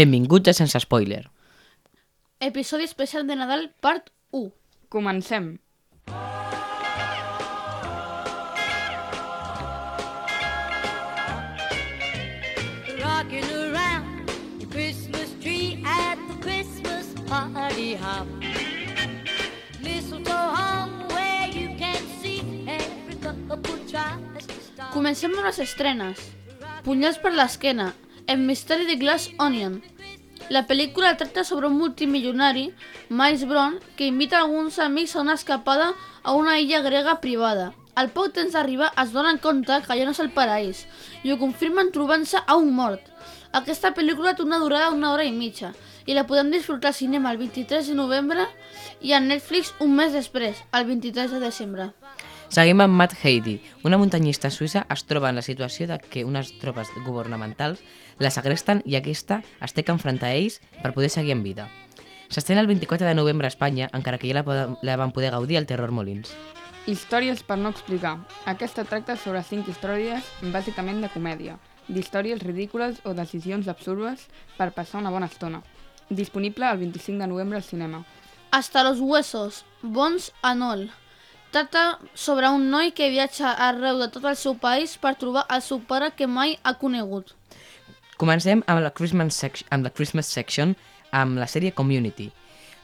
[0.00, 1.30] Benvinguts a Sense Spoiler.
[2.40, 4.50] Episodi especial de Nadal, part 1.
[4.88, 5.58] Comencem.
[13.02, 14.26] rocking around
[14.58, 18.26] the Christmas tree at the Christmas party hop.
[19.82, 24.94] Mistletoe hung where you can see every couple tries to stop.
[24.96, 26.30] Comencem amb les estrenes.
[26.88, 27.92] Punyals per l'esquena,
[28.30, 29.72] El misteri de Glass Onion.
[30.54, 32.68] La pel·lícula tracta sobre un multimilionari,
[33.08, 35.88] Miles Brown, que invita alguns amics a una escapada
[36.22, 37.72] a una illa grega privada.
[37.96, 40.84] Al poc temps d'arribar es donen compte que allà no és el paraís
[41.26, 43.02] i ho confirmen trobant-se a un mort.
[43.50, 45.72] Aquesta pel·lícula té una durada d'una hora i mitja
[46.06, 48.46] i la podem disfrutar al cinema el 23 de novembre
[49.02, 51.90] i a Netflix un mes després, el 23 de desembre.
[52.50, 53.60] Seguim amb Matt Heidi.
[53.86, 57.78] Una muntanyista suïssa es troba en la situació de que unes tropes governamentals
[58.18, 61.68] la segresten i aquesta es té que enfrontar a ells per poder seguir en vida.
[62.30, 65.30] S'estrena el 24 de novembre a Espanya, encara que ja la, poden- la van poder
[65.34, 66.32] gaudir al Terror Molins.
[66.86, 68.16] Històries per no explicar.
[68.50, 74.26] Aquesta tracta sobre cinc històries bàsicament de comèdia, d'històries ridícules o decisions absurdes
[74.58, 75.62] per passar una bona estona.
[76.08, 78.04] Disponible el 25 de novembre al cinema.
[78.50, 80.90] Hasta los huesos, Bones Anol.
[81.50, 85.62] Tracta sobre un noi que viatja arreu de tot el seu país per trobar el
[85.66, 87.32] seu pare que mai ha conegut.
[88.22, 90.76] Comencem amb la Christmas, sec amb la Christmas Section
[91.10, 92.28] amb la sèrie Community.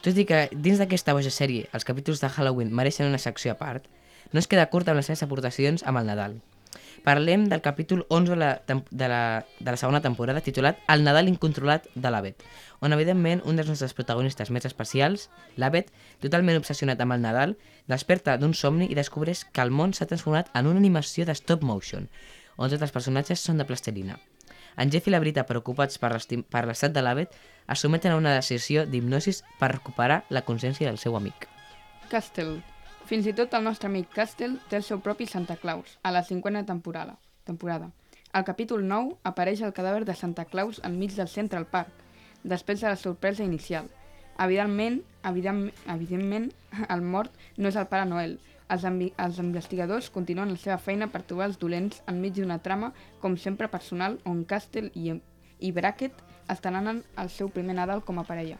[0.03, 3.59] Tot i que dins d'aquesta boja sèrie els capítols de Halloween mereixen una secció a
[3.61, 3.87] part,
[4.33, 6.35] no es queda curt amb les seves aportacions amb el Nadal.
[7.05, 11.29] Parlem del capítol 11 de la, de la, de la segona temporada titulat El Nadal
[11.31, 12.43] incontrolat de l'Avet,
[12.81, 15.91] on evidentment un dels nostres protagonistes més especials, l'Avet,
[16.23, 17.57] totalment obsessionat amb el Nadal,
[17.87, 21.63] desperta d'un somni i descobreix que el món s'ha transformat en una animació de stop
[21.63, 22.09] motion,
[22.57, 24.19] on tots els personatges són de plastelina.
[24.77, 27.33] En Jeff i la Brita, preocupats per l'estat de l'Avet,
[27.67, 31.49] es someten a una decisió d'hipnosis per recuperar la consciència del seu amic.
[32.11, 32.61] Castle.
[33.07, 36.25] Fins i tot el nostre amic Castle té el seu propi Santa Claus, a la
[36.27, 37.17] cinquena temporada.
[37.45, 37.91] temporada.
[38.33, 41.87] Al capítol 9 apareix el cadàver de Santa Claus enmig del Central Park,
[42.43, 43.87] després de la sorpresa inicial.
[44.37, 46.51] Evidentment, evident, evidentment,
[46.89, 48.41] el mort no és el Pare Noel.
[48.67, 52.91] Els, els investigadors continuen la seva feina per trobar els dolents enmig d'una trama,
[53.21, 55.15] com sempre personal, on Castle i,
[55.59, 56.19] i Brackett
[56.51, 58.59] estaran el seu primer Nadal com a parella.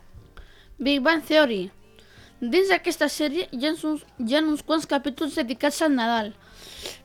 [0.79, 1.65] Big Bang Theory.
[2.41, 6.33] Dins d'aquesta sèrie hi ha, uns, hi ha uns quants capítols dedicats al Nadal,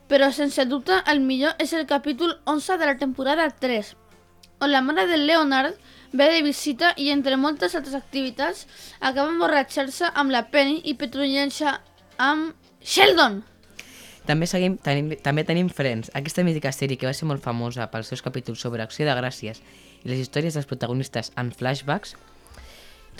[0.08, 3.94] però sense dubte el millor és el capítol 11 de la temporada 3,
[4.60, 5.78] on la mare de Leonard
[6.12, 8.66] ve de visita i entre moltes altres activitats
[9.00, 11.72] acaba emborratxar-se amb la Penny i petrollant-se
[12.20, 12.52] amb
[12.84, 13.40] Sheldon.
[14.28, 18.12] També, seguim, tenim, també tenim Friends, aquesta mítica sèrie que va ser molt famosa pels
[18.12, 19.58] seus capítols sobre acció de gràcies
[20.04, 22.14] i les històries dels protagonistes en flashbacks.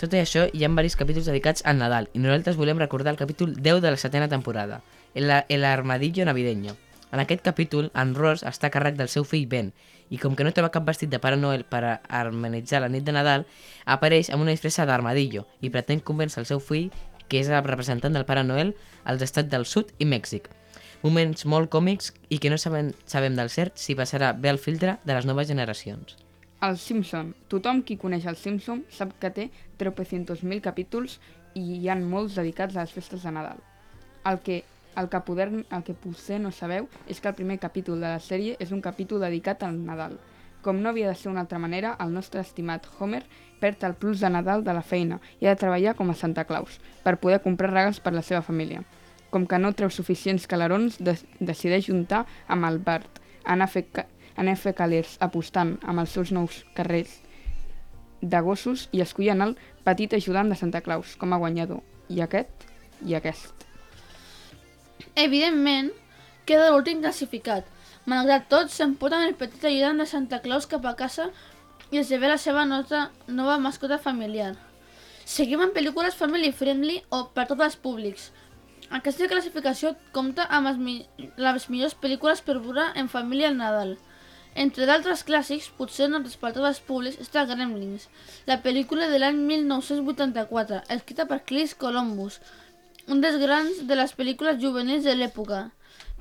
[0.01, 3.19] Tot i això, hi ha diversos capítols dedicats al Nadal i nosaltres volem recordar el
[3.19, 4.81] capítol 10 de la setena temporada,
[5.13, 5.29] el,
[5.63, 6.75] armadillo navideño.
[7.11, 9.69] En aquest capítol, en Ross està a càrrec del seu fill Ben
[10.09, 13.05] i com que no troba cap vestit de Pare Noel per a harmonitzar la nit
[13.05, 13.45] de Nadal,
[13.85, 16.89] apareix amb una disfressa d'armadillo i pretén convèncer el seu fill,
[17.29, 18.73] que és el representant del Pare Noel,
[19.05, 20.49] als estats del sud i Mèxic.
[21.05, 24.97] Moments molt còmics i que no sabem, sabem del cert si passarà bé el filtre
[25.05, 26.22] de les noves generacions.
[26.63, 27.33] Els Simpson.
[27.51, 29.49] Tothom qui coneix els Simpson sap que té
[29.81, 31.17] tropecientos mil capítols
[31.59, 33.59] i hi han molts dedicats a les festes de Nadal.
[34.25, 34.63] El que
[34.95, 38.19] El que, poder, el que potser no sabeu és que el primer capítol de la
[38.21, 40.19] sèrie és un capítol dedicat al Nadal.
[40.61, 43.23] Com no havia de ser una altra manera, el nostre estimat Homer
[43.59, 46.45] perd el plus de Nadal de la feina i ha de treballar com a Santa
[46.45, 48.83] Claus per poder comprar regals per la seva família.
[49.31, 53.87] Com que no treu suficients calarons, de decideix juntar amb el Bart, anar a fer,
[54.37, 57.19] a fer calers apostant amb els seus nous carrers
[58.21, 61.83] de gossos i escollen el petit ajudant de Santa Claus com a guanyador.
[62.09, 62.67] I aquest
[63.05, 63.65] i aquest.
[65.15, 65.91] Evidentment,
[66.45, 67.67] queda l'últim classificat.
[68.09, 71.29] Malgrat tot, s'emporten el petit ajudant de Santa Claus cap a casa
[71.91, 74.55] i es ve la seva nota, nova mascota familiar.
[75.25, 78.31] Seguim amb pel·lícules family friendly o per tots els públics.
[78.93, 80.95] Aquesta classificació compta amb les, mi
[81.37, 83.95] les millors pel·lícules per veure en família al Nadal.
[84.55, 88.07] Entre d'altres clàssics, potser tots els públics, està Gremlins,
[88.45, 92.39] la pel·lícula de l'any 1984, escrita per Chris Columbus,
[93.09, 95.71] un dels grans de les pel·lícules juvenils de l'època.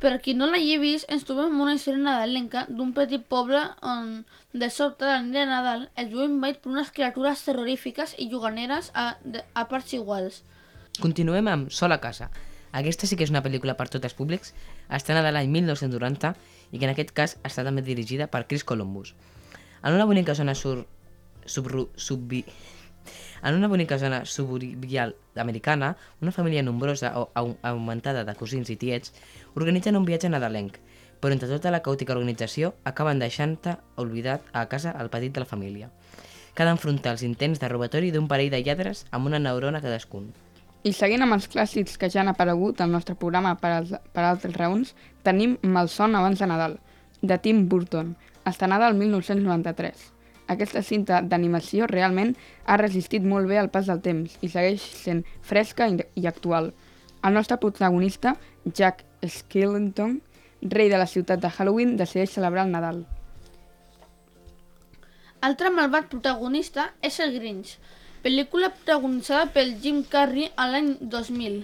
[0.02, 4.70] Per qui no l'hagi vist, ens trobem una història nadalenca d'un petit poble on, de
[4.70, 9.12] sobte, la nit de Nadal, es veu invadit per unes criatures terrorífiques i juganeres a,
[9.22, 10.40] de, a parts iguals.
[11.04, 12.32] Continuem amb Sol a casa.
[12.72, 14.56] Aquesta sí que és una pel·lícula per tots els públics,
[14.88, 16.32] estrenada l'any 1990
[16.72, 19.14] i que en aquest cas està també dirigida per Chris Columbus.
[19.84, 20.86] En una bonica zona sur...
[21.46, 21.90] subru...
[21.94, 22.44] subvi...
[23.42, 28.76] En una bonica zona suburbial americana, una família nombrosa o au- augmentada de cosins i
[28.78, 29.10] tiets
[29.58, 30.78] organitzen un viatge nadalenc,
[31.18, 35.50] però entre tota la caòtica organització acaben deixant-te oblidat a casa el petit de la
[35.50, 35.90] família.
[36.54, 40.30] Cal enfrontar els intents de robatori d'un parell de lladres amb una neurona cadascun.
[40.82, 44.24] I seguint amb els clàssics que ja han aparegut al nostre programa per, als, per
[44.26, 46.74] altres raons, tenim Malson abans de Nadal,
[47.22, 48.16] de Tim Burton,
[48.50, 50.08] estrenada el 1993.
[50.50, 52.34] Aquesta cinta d'animació realment
[52.66, 56.72] ha resistit molt bé al pas del temps i segueix sent fresca i, actual.
[57.22, 58.34] El nostre protagonista,
[58.66, 60.18] Jack Skellington,
[60.62, 63.04] rei de la ciutat de Halloween, decideix celebrar el Nadal.
[65.46, 67.76] Altre malvat protagonista és el Grinch,
[68.22, 71.62] pel·lícula protagonitzada pel Jim Carrey a l'any 2000.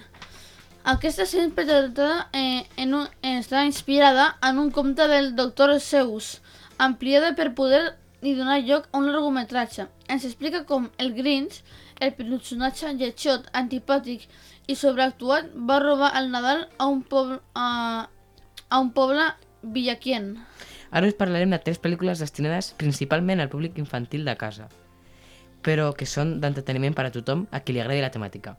[0.88, 5.76] Aquesta està interpretada eh, en un, està inspirada en un conte del Dr.
[5.84, 6.38] Seuss,
[6.78, 7.82] ampliada per poder
[8.22, 9.86] i donar lloc a un largometratge.
[10.10, 11.60] Ens explica com el Grinch,
[12.00, 14.26] el personatge lletjot, antipàtic
[14.66, 18.08] i sobreactuat, va robar el Nadal a un poble, a,
[18.68, 19.30] a un poble
[19.62, 20.36] villaquien.
[20.90, 24.70] Ara us parlarem de tres pel·lícules destinades principalment al públic infantil de casa,
[25.62, 28.56] però que són d'entreteniment per a tothom a qui li agradi la temàtica.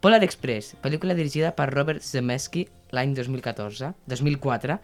[0.00, 4.76] Polar Express, pel·lícula dirigida per Robert Zemeckis l'any 2014, 2004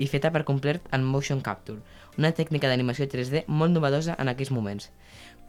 [0.00, 1.82] i feta per complet en motion capture,
[2.16, 4.88] una tècnica d'animació 3D molt novedosa en aquells moments.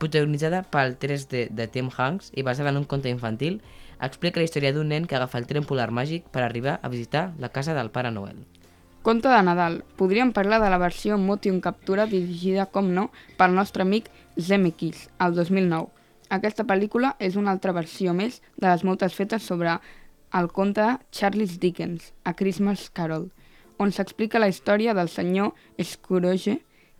[0.01, 3.61] Protagonitzada pel 3D de Tim Hanks i basada en un conte infantil,
[4.01, 7.29] explica la història d'un nen que agafa el tren polar màgic per arribar a visitar
[7.39, 8.41] la casa del Pare Noel.
[9.01, 9.83] Conte de Nadal.
[9.97, 15.33] Podríem parlar de la versió motion captura dirigida, com no, pel nostre amic Zemeckis, el
[15.33, 15.89] 2009.
[16.29, 19.79] Aquesta pel·lícula és una altra versió més de les moltes fetes sobre
[20.37, 23.31] el conte de Charles Dickens, A Christmas Carol,
[23.81, 26.59] on s'explica la història del senyor Scrooge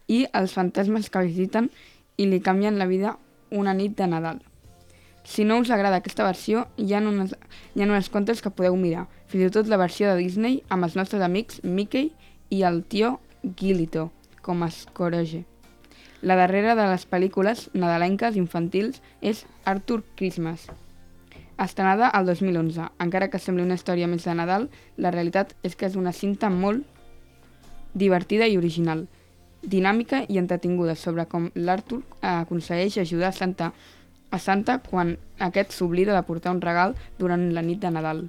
[0.09, 1.69] i els fantasmes que visiten
[2.18, 3.19] i li canvien la vida
[3.51, 4.42] una nit de Nadal.
[5.24, 7.36] Si no us agrada aquesta versió, hi ha, unes,
[7.76, 9.06] hi ha unes quantes que podeu mirar.
[9.30, 12.12] Fins i tot la versió de Disney amb els nostres amics Mickey
[12.50, 13.20] i el tio
[13.58, 14.10] Gilito,
[14.42, 15.46] com a Scrooge.
[16.22, 20.68] La darrera de les pel·lícules nadalenques infantils és Arthur Christmas,
[21.58, 22.90] estrenada al 2011.
[23.01, 26.50] Encara que sembli una història més de Nadal, la realitat és que és una cinta
[26.54, 26.86] molt
[27.94, 29.08] divertida i original,
[29.62, 33.72] dinàmica i entretinguda sobre com l'Arthur aconsegueix ajudar a Santa,
[34.32, 38.26] a Santa quan aquest s'oblida de portar un regal durant la nit de Nadal.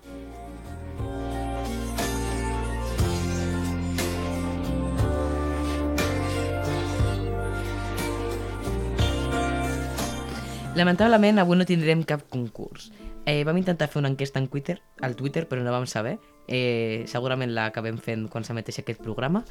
[10.75, 12.91] Lamentablement, avui no tindrem cap concurs.
[13.29, 16.17] Eh, vam intentar fer una enquesta en Twitter, al Twitter, però no vam saber.
[16.49, 19.45] Eh, segurament l'acabem fent quan s'emeteixi aquest programa,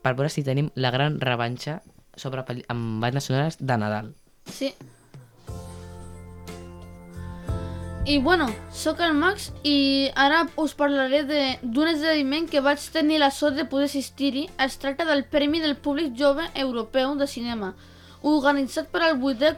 [0.00, 1.82] per veure si tenim la gran revanxa
[2.16, 4.14] sobre amb bandes sonores de Nadal.
[4.46, 4.72] Sí.
[8.08, 13.28] I bueno, sóc el Max i ara us parlaré d'un esdeveniment que vaig tenir la
[13.30, 14.46] sort de poder assistir-hi.
[14.64, 17.74] Es tracta del Premi del Públic Jove Europeu de Cinema,
[18.22, 19.50] organitzat per al vuitè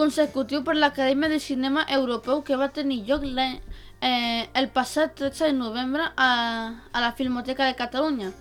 [0.00, 5.52] consecutiu per l'Acadèmia de Cinema Europeu que va tenir lloc eh, el passat 13 de
[5.52, 6.30] novembre a,
[6.90, 8.32] a la Filmoteca de Catalunya.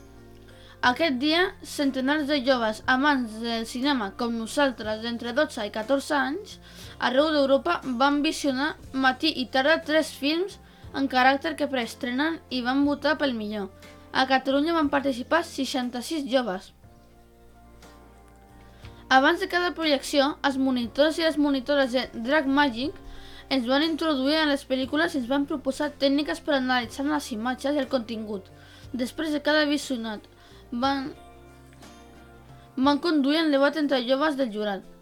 [0.84, 6.58] Aquest dia, centenars de joves amants del cinema com nosaltres d'entre 12 i 14 anys
[7.00, 10.60] arreu d'Europa van visionar matí i tarda tres films
[10.94, 13.70] en caràcter que preestrenen i van votar pel millor.
[14.14, 16.72] A Catalunya van participar 66 joves.
[19.10, 22.96] Abans de cada projecció, els monitors i les monitores de Drag Magic
[23.54, 27.76] ens van introduir en les pel·lícules i ens van proposar tècniques per analitzar les imatges
[27.76, 28.48] i el contingut.
[28.94, 30.26] Després de cada visionat,
[30.72, 31.12] van,
[32.78, 34.93] van conduir el debat entre joves del jurat.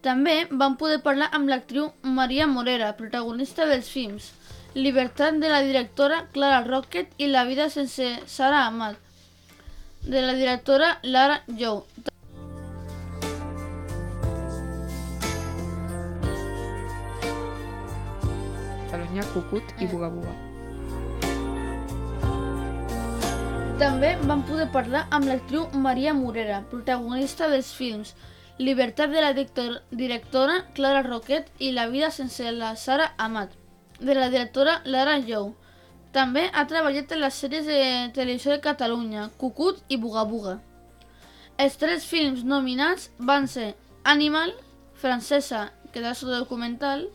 [0.00, 4.30] També van poder parlar amb l'actriu Maria Morera, protagonista dels films
[4.74, 8.96] Libertat de la directora Clara Rocket i La vida sense Sara Amat,
[10.06, 11.82] de la directora Lara Jou.
[19.10, 20.32] Ha Cucut i Buga Buga.
[23.80, 28.14] També van poder parlar amb l'actriu Maria Morera, protagonista dels films
[28.60, 33.54] Libertat de la director directora Clara Roquet i La vida sense la Sara Amat,
[34.00, 35.54] de la directora Lara Jou.
[36.12, 37.78] També ha treballat en les sèries de
[38.12, 40.58] televisió de Catalunya, Cucut i Buga Buga.
[41.56, 43.70] Els tres films nominats van ser
[44.04, 44.52] Animal,
[44.92, 47.08] francesa, que és un documental,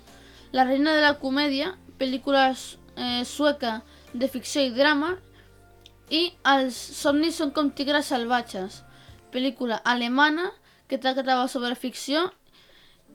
[0.52, 3.84] La reina de la comèdia, pel·lícula eh, sueca
[4.14, 5.20] de ficció i drama,
[6.10, 6.26] i
[6.58, 8.82] Els somnis són com tigres salvatges,
[9.30, 10.50] pel·lícula alemana
[10.88, 12.28] que tractava sobre ficció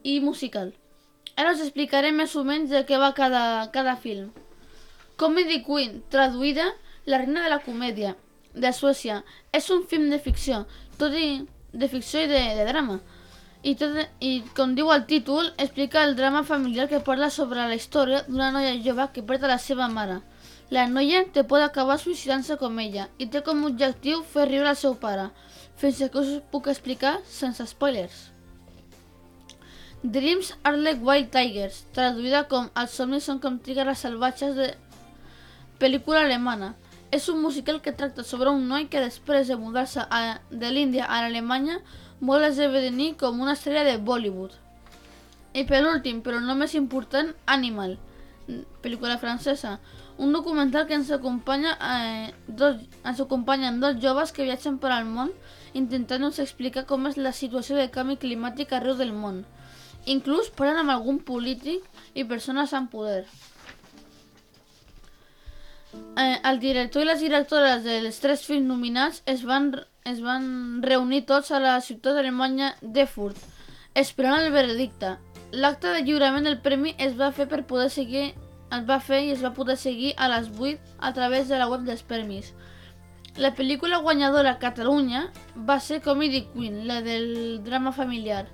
[0.03, 0.73] i musical.
[1.37, 3.43] Ara us explicaré més o menys de què va cada,
[3.75, 4.31] cada film.
[5.21, 6.73] Comedy Queen, traduïda
[7.07, 8.15] La reina de la comèdia,
[8.55, 9.23] de Suècia.
[9.57, 10.67] És un film de ficció,
[11.01, 12.99] tot i de ficció i de, de drama.
[13.63, 17.77] I, tot, I com diu el títol, explica el drama familiar que parla sobre la
[17.77, 20.21] història d'una noia jove que perd la seva mare.
[20.71, 24.71] La noia te pot acabar suïcidant-se com ella i té com a objectiu fer riure
[24.71, 25.31] al seu pare,
[25.81, 28.29] fins que us puc explicar sense spoilers.
[30.03, 34.69] Dreams are like wild tigers, traduïda com Els somnis són com tigres salvatges de
[35.81, 36.75] pel·lícula alemana.
[37.11, 40.05] És un musical que tracta sobre un noi que després de mudar-se
[40.51, 41.81] de l'Índia a l'Alemanya
[42.21, 44.53] vol esdevenir com una estrella de Bollywood.
[45.53, 47.97] I per últim, però no més important, Animal,
[48.85, 49.81] pel·lícula francesa,
[50.19, 55.09] un documental que ens acompanya, eh, dos, ens acompanyen dos joves que viatgen per al
[55.09, 55.33] món
[55.75, 59.45] intentant-nos explicar com és la situació de canvi climàtic arreu del món.
[60.07, 61.85] Inclús parlen amb algun polític
[62.15, 63.25] i persones amb poder.
[65.93, 69.73] Eh, el director i les directores dels tres films nominats es van,
[70.05, 73.37] es van reunir tots a la ciutat alemanya d'Erfurt,
[73.95, 75.17] esperant el veredicte.
[75.53, 78.31] L'acte de lliurament del premi es va fer per poder seguir
[78.77, 81.69] es va fer i es va poder seguir a les 8 a través de la
[81.71, 82.53] web dels premis.
[83.39, 88.49] La pel·lícula guanyadora a Catalunya va ser Comedy Queen, la del drama familiar.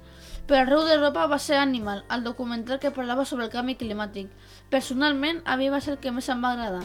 [0.47, 4.28] Per arreu d'Europa va ser Animal, el documental que parlava sobre el canvi climàtic.
[4.71, 6.85] Personalment, a mi va ser el que més em va agradar.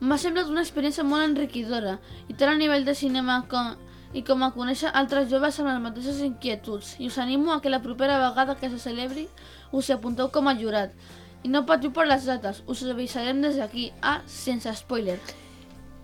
[0.00, 3.76] M'ha semblat una experiència molt enriquidora, i tant a nivell de cinema com,
[4.16, 6.96] i com a conèixer altres joves amb les mateixes inquietuds.
[6.98, 9.28] I us animo a que la propera vegada que se celebri
[9.72, 10.96] us apunteu com a jurat.
[11.44, 15.20] I no patiu per les dates, us avisarem des d'aquí, a Sense Spoiler.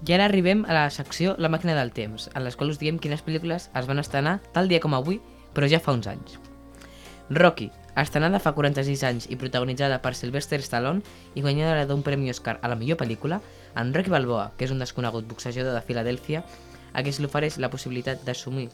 [0.08, 2.96] I ara arribem a la secció La màquina del temps, en la qual us diem
[2.98, 5.20] quines pel·lícules es van estrenar tal dia com avui,
[5.52, 6.38] però ja fa uns anys.
[7.28, 7.68] Rocky,
[8.00, 11.04] estrenada fa 46 anys i protagonitzada per Sylvester Stallone
[11.34, 13.42] i guanyadora d'un premi Oscar a la millor pel·lícula,
[13.76, 16.46] en Rocky Balboa, que és un desconegut boxejador de Filadèlfia,
[16.92, 18.70] a qui se li ofereix la possibilitat d'assumir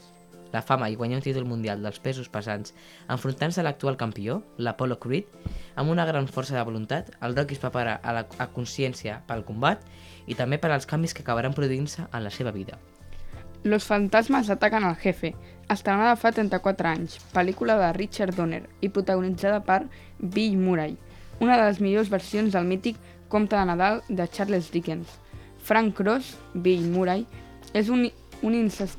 [0.53, 2.73] la fama i guanyar un títol mundial dels pesos pesants
[3.09, 5.29] enfrontant-se a l'actual campió, l'Apollo Creed,
[5.75, 9.45] amb una gran força de voluntat, el Rocky es prepara a, la, a consciència pel
[9.47, 9.83] combat
[10.27, 12.79] i també per als canvis que acabaran produint-se en la seva vida.
[13.63, 15.33] Los fantasmas atacan al jefe,
[15.67, 19.81] estrenada fa 34 anys, pel·lícula de Richard Donner i protagonitzada per
[20.19, 20.95] Bill Murray,
[21.39, 25.07] una de les millors versions del mític Comte de Nadal de Charles Dickens.
[25.59, 27.25] Frank Cross, Bill Murray,
[27.73, 28.05] és un,
[28.41, 28.95] un, inses,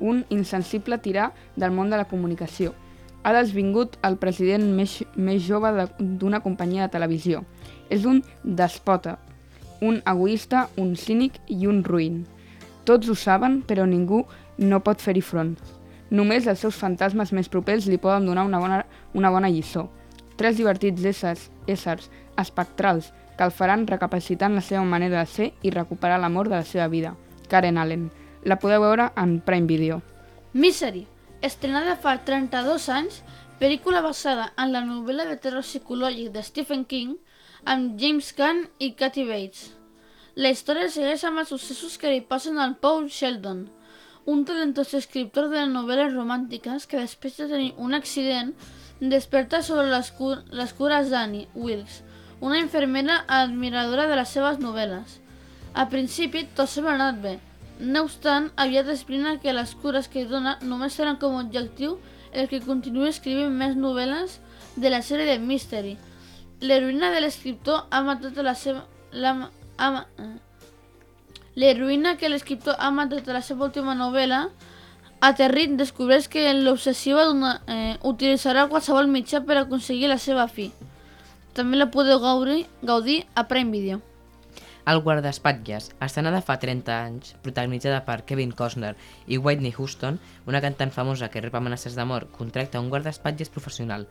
[0.00, 2.74] un insensible tirà del món de la comunicació.
[3.22, 7.42] Ha desvingut el president més, més jove d'una companyia de televisió.
[7.90, 9.18] És un despota,
[9.80, 12.24] un egoista, un cínic i un ruïn.
[12.86, 14.24] Tots ho saben, però ningú
[14.58, 15.56] no pot fer-hi front.
[16.10, 18.82] Només els seus fantasmes més propers li poden donar una bona,
[19.14, 19.88] una bona lliçó.
[20.36, 25.52] Tres divertits éssers, éssers espectrals que el faran recapacitar en la seva manera de ser
[25.62, 27.16] i recuperar l'amor de la seva vida.
[27.48, 28.10] Karen Allen.
[28.46, 29.96] La podeu veure en Prime Video.
[30.54, 31.00] Misery,
[31.42, 33.16] estrenada fa 32 anys,
[33.58, 37.16] pel·lícula basada en la novel·la de terror psicològic de Stephen King
[37.72, 39.72] amb James Caan i Kathy Bates.
[40.38, 43.64] La història segueix amb els successos que li passen al Paul Sheldon,
[44.30, 48.54] un talentós escriptor de novel·les romàntiques que després de tenir un accident
[49.00, 51.98] desperta sobre les, cur les cures d'Annie Wilkes,
[52.38, 55.18] una infermera admiradora de les seves novel·les.
[55.74, 57.36] A principi tot sembla anat bé.
[57.78, 61.98] No obstant, aviat explica que les cures que dona només tenen com a objectiu
[62.32, 64.38] el que continuï escrivint més novel·les
[64.76, 65.96] de la sèrie de Mystery.
[66.60, 68.86] L'heroïna de l'escriptor ha matat la seva...
[69.12, 70.32] La, ha, ma- eh.
[71.56, 74.46] L'heroïna que l'escriptor ha matat a la seva última novel·la,
[75.20, 77.28] aterrit descobreix que l'obsessiva
[77.68, 80.70] eh, utilitzarà qualsevol mitjà per aconseguir la seva fi.
[81.56, 84.00] També la podeu gaudir, gaudir a Prime Video.
[84.86, 88.92] El guardaespatlles, estrenada fa 30 anys, protagonitzada per Kevin Costner
[89.26, 94.06] i Whitney Houston, una cantant famosa que rep amenaces de mort, contracta un guardaespatlles professional,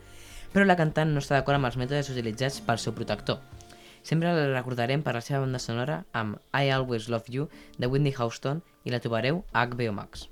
[0.52, 3.40] però la cantant no està d'acord amb els mètodes utilitzats pel seu protector.
[4.04, 7.48] Sempre la recordarem per la seva banda sonora amb I Always Love You
[7.80, 10.28] de Whitney Houston i la trobareu a HBO Max.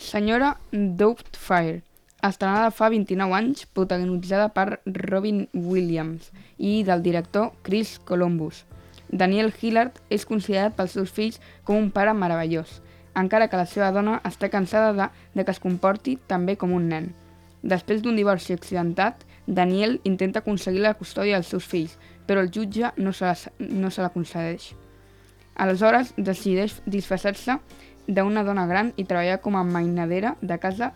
[0.00, 1.82] Senyora Doubtfire,
[2.24, 4.80] estrenada fa 29 anys, protagonitzada per
[5.12, 8.64] Robin Williams i del director Chris Columbus.
[9.12, 12.80] Daniel Hillard és considerat pels seus fills com un pare meravellós,
[13.14, 16.88] encara que la seva dona està cansada de, de que es comporti també com un
[16.88, 17.10] nen.
[17.62, 22.92] Després d'un divorci accidentat, Daniel intenta aconseguir la custòdia dels seus fills, però el jutge
[22.96, 24.72] no se la, no se la concedeix.
[25.60, 27.58] Aleshores, decideix disfressar-se
[28.08, 30.94] d'una dona gran i treballar com a mainadera de casa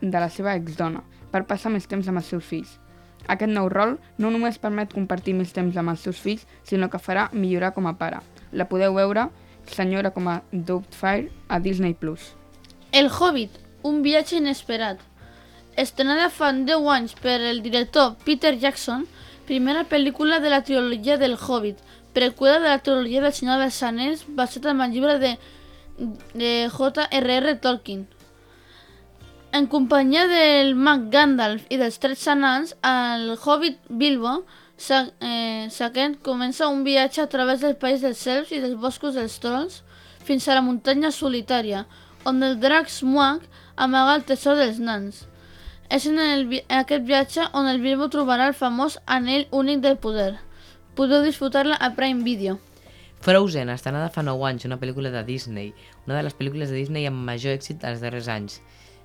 [0.00, 2.81] de la seva exdona, per passar més temps amb els seus fills.
[3.28, 7.00] Aquest nou rol no només permet compartir més temps amb els seus fills, sinó que
[7.02, 8.20] farà millorar com a pare.
[8.52, 9.28] La podeu veure,
[9.66, 11.96] senyora com a Doubtfire, a Disney+.
[12.92, 13.50] El Hobbit,
[13.82, 15.00] un viatge inesperat.
[15.76, 19.06] Estrenada fa 10 anys per el director Peter Jackson,
[19.46, 21.78] primera pel·lícula de la trilogia del Hobbit,
[22.12, 25.36] preqüela de la trilogia del Senyor dels Anells, basat en el llibre de,
[26.34, 27.54] de J.R.R.
[27.64, 28.06] Tolkien.
[29.52, 34.38] En companyia del mag Gandalf i dels tres anants, el Hobbit Bilbo
[34.80, 39.18] Sa eh, Saquet comença un viatge a través del país dels elfs i dels boscos
[39.18, 39.82] dels trolls
[40.24, 41.84] fins a la muntanya solitària,
[42.24, 43.44] on el drac Smuag
[43.76, 45.26] amaga el tesor dels nans.
[45.92, 50.00] És en, el, en aquest viatge on el Bilbo trobarà el famós anell únic del
[50.00, 50.38] poder.
[50.96, 52.56] Podeu disfrutar-la a Prime Video.
[53.20, 55.74] Frozen, estrenada fa 9 anys, una pel·lícula de Disney,
[56.06, 58.62] una de les pel·lícules de Disney amb major èxit els darrers anys.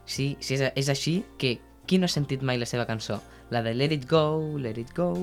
[0.07, 3.19] Sí, sí és, és així que qui no ha sentit mai la seva cançó?
[3.51, 5.13] La de Let It Go, Let It Go...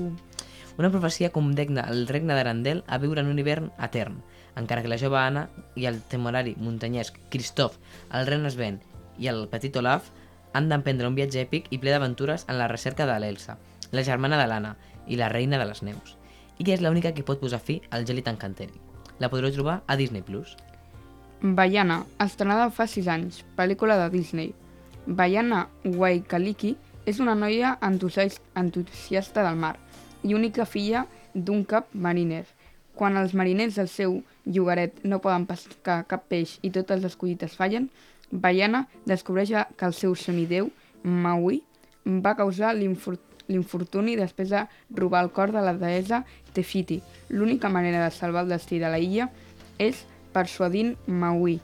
[0.77, 4.17] Una profecia condemna el regne d'Arandel a viure en un hivern etern,
[4.59, 5.45] encara que la jove Anna
[5.79, 7.77] i el temorari muntanyesc Christoph,
[8.11, 8.81] el ren Sven
[9.17, 10.09] i el petit Olaf
[10.51, 13.55] han d'emprendre un viatge èpic i ple d'aventures en la recerca de l'Elsa,
[13.91, 14.75] la germana de l'Anna
[15.07, 16.17] i la reina de les neus,
[16.59, 18.75] i que és l'única que pot posar fi al gel i encanteri.
[19.19, 20.23] La podreu trobar a Disney+.
[20.23, 20.57] Plus.
[21.41, 24.53] Baiana, estrenada fa 6 anys, pel·lícula de Disney.
[25.05, 29.77] Baiana Waikaliki és una noia entusias- entusiasta del mar
[30.23, 32.45] i única filla d'un cap mariner.
[32.95, 37.55] Quan els mariners del seu llogaret no poden pescar cap peix i totes les collites
[37.55, 37.89] fallen,
[38.31, 40.71] Baiana descobreix que el seu semideu,
[41.03, 41.61] Maui,
[42.05, 47.01] va causar l'infor- l'infortuni després de robar el cor de la deessa Tefiti.
[47.29, 49.29] L'única manera de salvar el destí de la illa
[49.77, 51.59] és persuadint Maui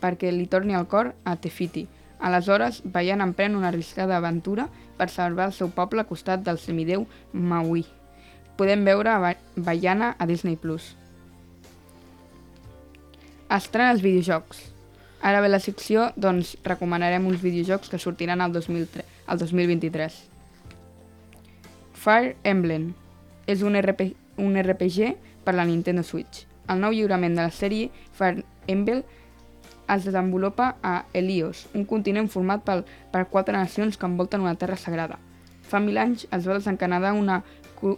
[0.00, 1.86] perquè li torni el cor a Tefiti.
[2.20, 7.06] Aleshores, Baiana emprèn una arriscada aventura per salvar el seu poble a costat del semideu
[7.32, 7.84] Maui.
[8.56, 10.56] Podem veure a Ba- Baiana a Disney+.
[10.56, 10.94] Plus.
[13.52, 14.62] Estrena els videojocs.
[15.22, 20.16] Ara ve la secció, doncs recomanarem uns videojocs que sortiran al, 2003, al 2023.
[21.96, 22.92] Fire Emblem
[23.46, 26.44] és un, RP, un RPG per la Nintendo Switch.
[26.68, 29.02] El nou lliurament de la sèrie Fire Emblem
[29.88, 34.76] es desenvolupa a Helios, un continent format pel, per quatre nacions que envolten una terra
[34.76, 35.18] sagrada.
[35.66, 37.42] Fa mil anys es va desencadenar una
[37.78, 37.96] cru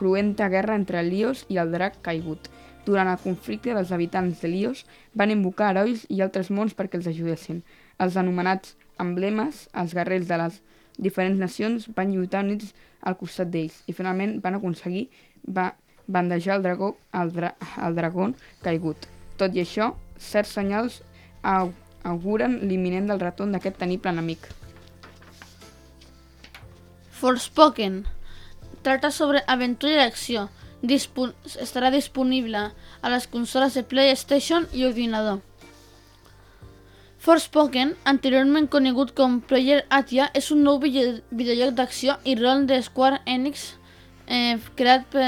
[0.00, 2.48] cruenta guerra entre Helios i el drac caigut.
[2.86, 7.60] Durant el conflicte dels habitants d'Helios van invocar herois i altres mons perquè els ajudessin.
[8.00, 10.56] Els anomenats emblemes, els guerrers de les
[10.96, 12.72] diferents nacions, van lluitar units
[13.04, 15.10] al costat d'ells i finalment van aconseguir
[15.44, 15.74] va
[16.06, 18.30] bandejar el dragó, el, dra el dragó
[18.64, 19.06] caigut.
[19.36, 21.00] Tot i això, certs senyals
[21.42, 24.48] auguren l'imminent del retorn d'aquest tenible enemic.
[27.20, 28.04] Forspoken.
[28.82, 30.48] Trata sobre aventura i acció.
[30.80, 35.42] Dispon estarà disponible a les consoles de PlayStation i ordinador.
[37.20, 42.78] Forspoken, anteriorment conegut com Player Atia, és un nou video videojoc d'acció i rol de
[42.80, 43.74] Square Enix
[44.30, 45.26] eh, creat per,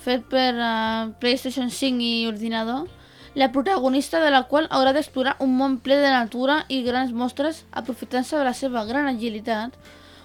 [0.00, 2.86] fet per uh, PlayStation 5 i ordinador,
[3.34, 7.64] la protagonista de la qual haurà d'explorar un món ple de natura i grans mostres
[7.72, 9.74] aprofitant-se de la seva gran agilitat,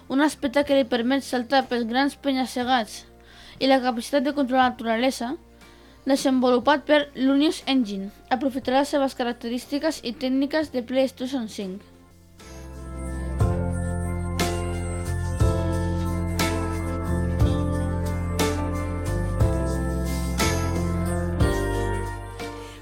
[0.08, 3.04] un aspecte que li permet saltar pels grans penya-segats
[3.58, 5.34] i la capacitat de controlar la naturalesa,
[6.06, 11.99] desenvolupat per l'Unius Engine, aprofitarà les seves característiques i tècniques de PlayStation 5.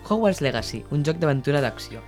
[0.09, 2.01] Hogwarts Legacy, un joc d'aventura d'acció.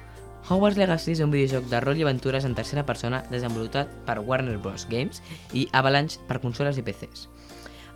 [0.49, 4.57] Hogwarts Legacy és un videojoc de rol i aventures en tercera persona desenvolupat per Warner
[4.57, 4.87] Bros.
[4.89, 5.21] Games
[5.53, 7.27] i Avalanche per consoles i PCs.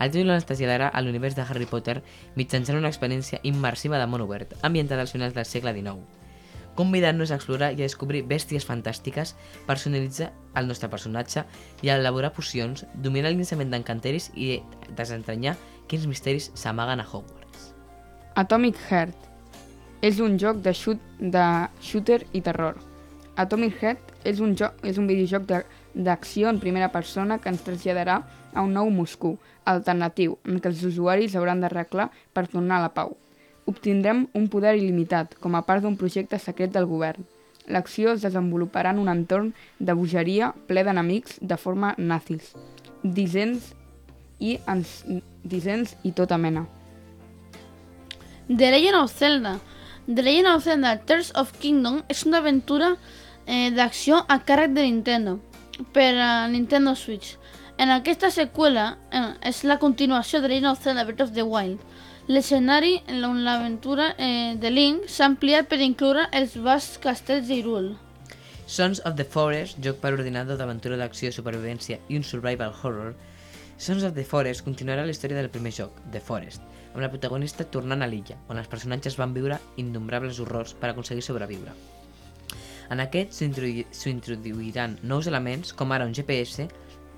[0.05, 2.03] El títol ens traslladarà a l'univers de Harry Potter
[2.37, 6.05] mitjançant una experiència immersiva de món obert, ambientada als finals del segle XIX,
[6.77, 9.33] convidant-nos a explorar i a descobrir bèsties fantàstiques,
[9.64, 11.47] personalitzar el nostre personatge
[11.81, 14.59] i a elaborar pocions, dominar el llançament d'encanteris i
[14.99, 15.57] desentranyar
[15.88, 17.71] quins misteris s'amaguen a Hogwarts.
[18.35, 19.31] Atomic Heart
[20.02, 21.44] és un joc de, shoot, de
[21.80, 22.76] shooter i terror.
[23.37, 27.62] Atomic Heart és un, joc, és un videojoc de- d'acció en primera persona que ens
[27.62, 28.22] traslladarà
[28.54, 32.92] a un nou Moscou alternatiu en què els usuaris hauran d'arreglar per tornar a la
[32.94, 33.16] pau.
[33.66, 37.24] Obtindrem un poder il·limitat com a part d'un projecte secret del govern.
[37.66, 42.52] L'acció es desenvoluparà en un entorn de bogeria ple d'enemics de forma nazis,
[43.02, 43.72] disens
[44.38, 45.04] i, ens,
[45.42, 46.66] disens i tota mena.
[48.48, 49.59] The Legend of Zelda.
[50.07, 52.90] The Legend of Zelda Tears of Kingdom és una aventura
[53.47, 55.38] eh, d'acció a càrrec de Nintendo
[55.97, 57.38] per a Nintendo Switch.
[57.81, 61.81] En aquesta seqüela eh, és la continuació de Legend of Zelda Breath of the Wild.
[62.29, 67.97] L'escenari on l'aventura eh, de Link s'ha ampliat per incloure els vasts castells d'Hyrule.
[68.67, 73.17] Sons of the Forest, joc per ordinador d'aventura d'acció, supervivència i un survival horror,
[73.79, 76.62] Sons of the Forest continuarà la història del primer joc, The Forest,
[76.94, 81.26] amb la protagonista tornant a l'illa, on els personatges van viure innombrables horrors per aconseguir
[81.26, 81.74] sobreviure.
[82.90, 86.68] En aquest s'introdu- s'introduiran nous elements, com ara un GPS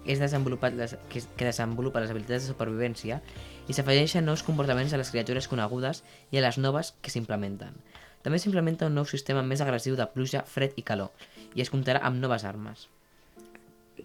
[0.06, 3.20] és desenvolupat les, que, que desenvolupa les habilitats de supervivència
[3.66, 7.74] i s'afegeixen nous comportaments a les criatures conegudes i a les noves que s'implementen.
[8.22, 11.12] També s'implementa un nou sistema més agressiu de pluja, fred i calor,
[11.54, 12.88] i es comptarà amb noves armes.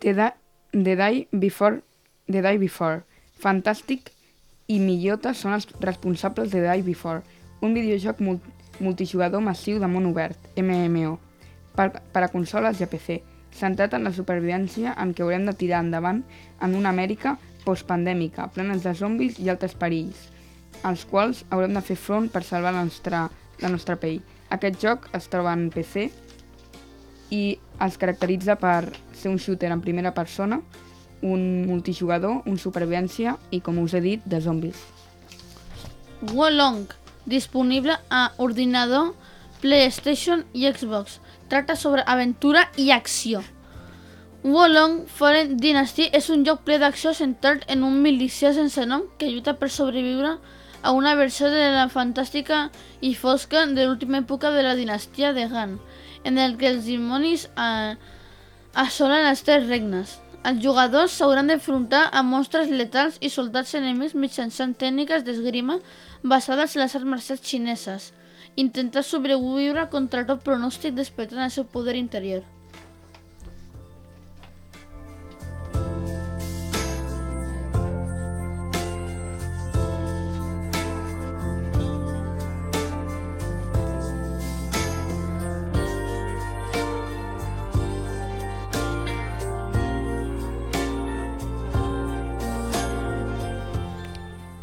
[0.02, 0.34] The,
[0.74, 1.82] The Die Before,
[2.28, 3.06] The Die Before.
[3.42, 4.12] Fantàstic
[4.72, 7.22] i Millota són els responsables de Die Before,
[7.62, 8.40] un videojoc mul
[8.82, 11.18] multijugador massiu de món obert, MMO,
[11.78, 13.20] per, per a consoles i a PC,
[13.54, 16.24] centrat en la supervivència en què haurem de tirar endavant
[16.66, 20.32] en una Amèrica postpandèmica, plenes de zombis i altres perills,
[20.88, 23.28] als quals haurem de fer front per salvar la nostra,
[23.62, 24.22] la nostra pell.
[24.50, 26.08] Aquest joc es troba en PC
[27.38, 27.44] i
[27.86, 30.62] es caracteritza per ser un shooter en primera persona,
[31.22, 34.78] un multijugador, un supervivència i, com us he dit, de zombis.
[36.34, 36.86] Wolong,
[37.26, 39.14] disponible a ordinador,
[39.62, 41.20] PlayStation i Xbox.
[41.50, 43.42] Tracta sobre aventura i acció.
[44.44, 49.30] Wolong Fallen Dynasty és un joc ple d'acció centrat en un milicià sense nom que
[49.30, 50.40] lluita per sobreviure
[50.82, 55.46] a una versió de la fantàstica i fosca de l'última època de la dinastia de
[55.46, 55.78] Han,
[56.24, 57.94] en el que els dimonis eh,
[58.74, 60.18] assolen els tres regnes.
[60.50, 65.76] Els jugadors s'hauran d'enfrontar a monstres letals i soldats enemics mitjançant tècniques d'esgrima
[66.34, 68.08] basades en les arts marcials xineses.
[68.64, 72.42] Intentar sobreviure contra tot pronòstic despertant el seu poder interior.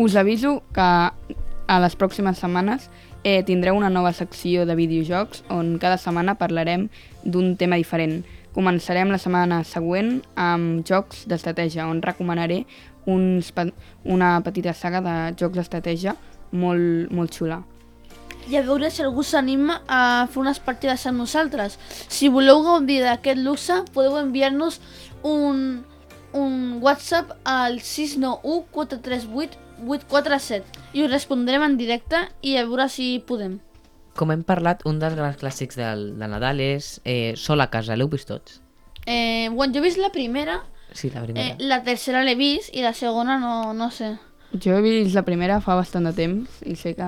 [0.08, 2.86] Us aviso que a les pròximes setmanes
[3.28, 6.86] eh, tindreu una nova secció de videojocs on cada setmana parlarem
[7.28, 8.22] d'un tema diferent.
[8.56, 12.62] Començarem la setmana següent amb jocs d'estratègia, on recomanaré
[13.04, 13.52] uns,
[14.08, 16.16] una petita saga de jocs d'estratègia
[16.56, 17.60] molt, molt xula.
[18.48, 21.76] I a veure si algú s'anima a fer unes partides amb nosaltres.
[22.08, 24.80] Si voleu gaudir d'aquest luxe, podeu enviar-nos
[25.20, 25.82] un,
[26.32, 30.64] un WhatsApp al 691 438 847
[30.94, 33.58] i us respondrem en directe i a veure si podem.
[34.18, 37.94] Com hem parlat, un dels grans clàssics del, de Nadal és eh, Sol a casa,
[37.96, 38.60] l'heu vist tots?
[39.06, 40.62] Eh, bueno, jo he vist la primera,
[40.92, 41.54] Sí, la eh, primera.
[41.60, 44.16] la tercera l'he vist i la segona no, no sé.
[44.52, 47.06] Jo he vist la primera fa bastant de temps i sé que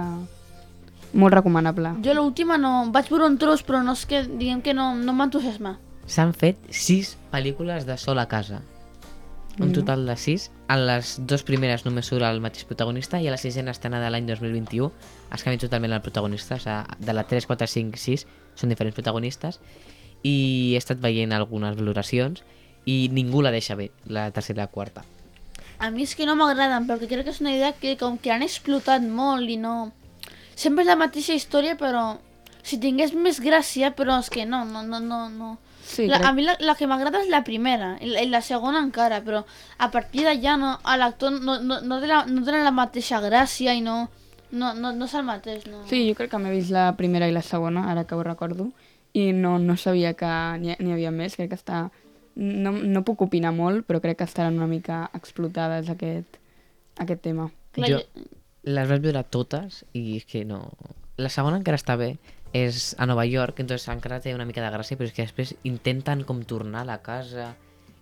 [1.12, 1.94] molt recomanable.
[2.04, 2.90] Jo l'última no...
[2.92, 5.78] Vaig veure un tros, però no és que, diguem que no, no m'entusiasma.
[6.06, 8.61] S'han fet sis pel·lícules de Sol a casa.
[9.61, 10.51] Un total de sis.
[10.73, 14.09] En les dues primeres només surt el mateix protagonista i a la sisena estrena de
[14.09, 14.88] l'any 2021
[15.37, 16.57] es canvia totalment el protagonista.
[16.57, 18.25] O sigui, de la 3, 4, 5, 6
[18.57, 19.61] són diferents protagonistes
[20.25, 22.40] i he estat veient algunes valoracions
[22.88, 25.05] i ningú la deixa bé, la tercera i la quarta.
[25.81, 28.33] A mi és que no m'agraden, perquè crec que és una idea que com que
[28.33, 29.92] han explotat molt i no...
[30.57, 32.18] Sempre és la mateixa història, però
[32.62, 35.55] si tingués més gràcia, però és que no, no, no, no, no.
[35.90, 38.29] Sí, la, crec- A mi la, la que m'agrada és la primera, i la, i
[38.31, 39.40] la segona encara, però
[39.79, 43.18] a partir d'allà no, a l'actor no, no, no, té la, no té la mateixa
[43.24, 44.05] gràcia i no,
[44.53, 45.83] no, no, no és el mateix, no.
[45.90, 48.70] Sí, jo crec que m'he vist la primera i la segona, ara que ho recordo,
[49.12, 50.31] i no, no sabia que
[50.62, 51.88] n'hi n'hi havia més, crec que està...
[52.40, 56.38] No, no puc opinar molt, però crec que estaran una mica explotades aquest,
[57.03, 57.50] aquest tema.
[57.74, 58.05] Clar, Jo
[58.62, 60.61] les vaig veure totes i és que no...
[61.20, 62.14] La segona encara està bé,
[62.52, 65.54] és a Nova York, entonces encara té una mica de gràcia, però és que després
[65.62, 67.52] intenten com tornar a la casa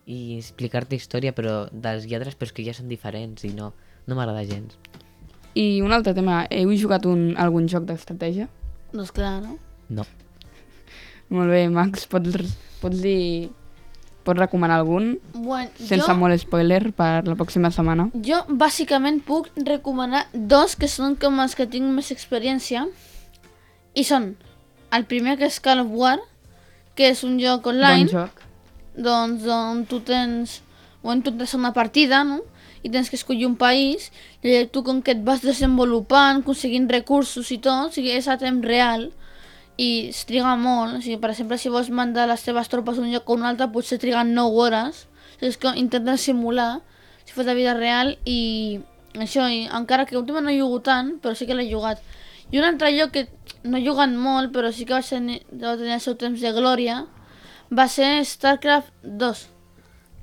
[0.08, 3.74] i explicar-te història, però dels lladres, però és que ja són diferents i no,
[4.08, 4.78] no m'agrada gens.
[5.58, 8.48] I un altre tema, heu jugat un, algun joc d'estratègia?
[8.92, 9.58] Doncs clar, no?
[9.92, 10.04] No.
[11.28, 13.50] Molt bé, Max, pots, pots dir...
[14.28, 18.10] Pots recomanar algun, Bueno, sense jo, molt spoiler, per la pròxima setmana?
[18.12, 22.82] jo bàsicament puc recomanar dos que són com els que tinc més experiència
[23.98, 24.32] i són
[24.94, 26.18] el primer que és Call of War
[26.98, 28.44] que és un joc online Bon joc.
[29.08, 30.60] doncs on tu tens
[31.02, 32.40] on tu tens una partida no?
[32.82, 34.10] i tens que escollir un país
[34.42, 38.38] i tu com que et vas desenvolupant aconseguint recursos i tot o sigui, és a
[38.38, 39.08] temps real
[39.78, 43.04] i es triga molt o sigui, per exemple si vols mandar les teves tropes a
[43.04, 46.80] un lloc o un altre potser triguen 9 hores o sigui, és que intenten simular
[47.24, 48.80] si fos de vida real i
[49.18, 52.02] això, i encara que últimament no he jugat tant però sí que l'he jugat
[52.50, 53.26] i un altre lloc que
[53.68, 55.20] no he jugat molt però sí que va, ser,
[55.52, 57.04] va tenir el seu temps de glòria.
[57.68, 59.46] Va ser StarCraft 2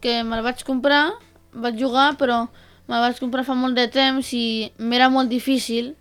[0.05, 1.15] que me'l vaig comprar,
[1.53, 2.45] vaig jugar, però
[2.86, 5.95] me'l vaig comprar fa molt de temps i m'era molt difícil.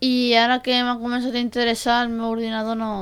[0.00, 2.92] I ara que m'ha començat a interessar el meu ordinador no...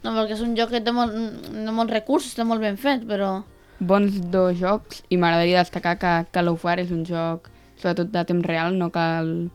[0.00, 1.12] No, perquè és un joc que té molt,
[1.52, 3.42] no molts recursos, està molt ben fet, però...
[3.80, 8.24] Bons dos jocs, i m'agradaria destacar que Call of War és un joc, sobretot de
[8.32, 9.50] temps real, no cal...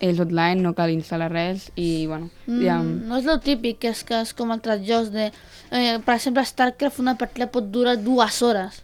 [0.00, 2.30] És online, no cal instal·lar res, i bueno...
[2.46, 5.26] Mm, Ja, No és el típic, que és, que és com altres jocs de...
[5.70, 8.82] Eh, per exemple, StarCraft una partida pot durar dues hores.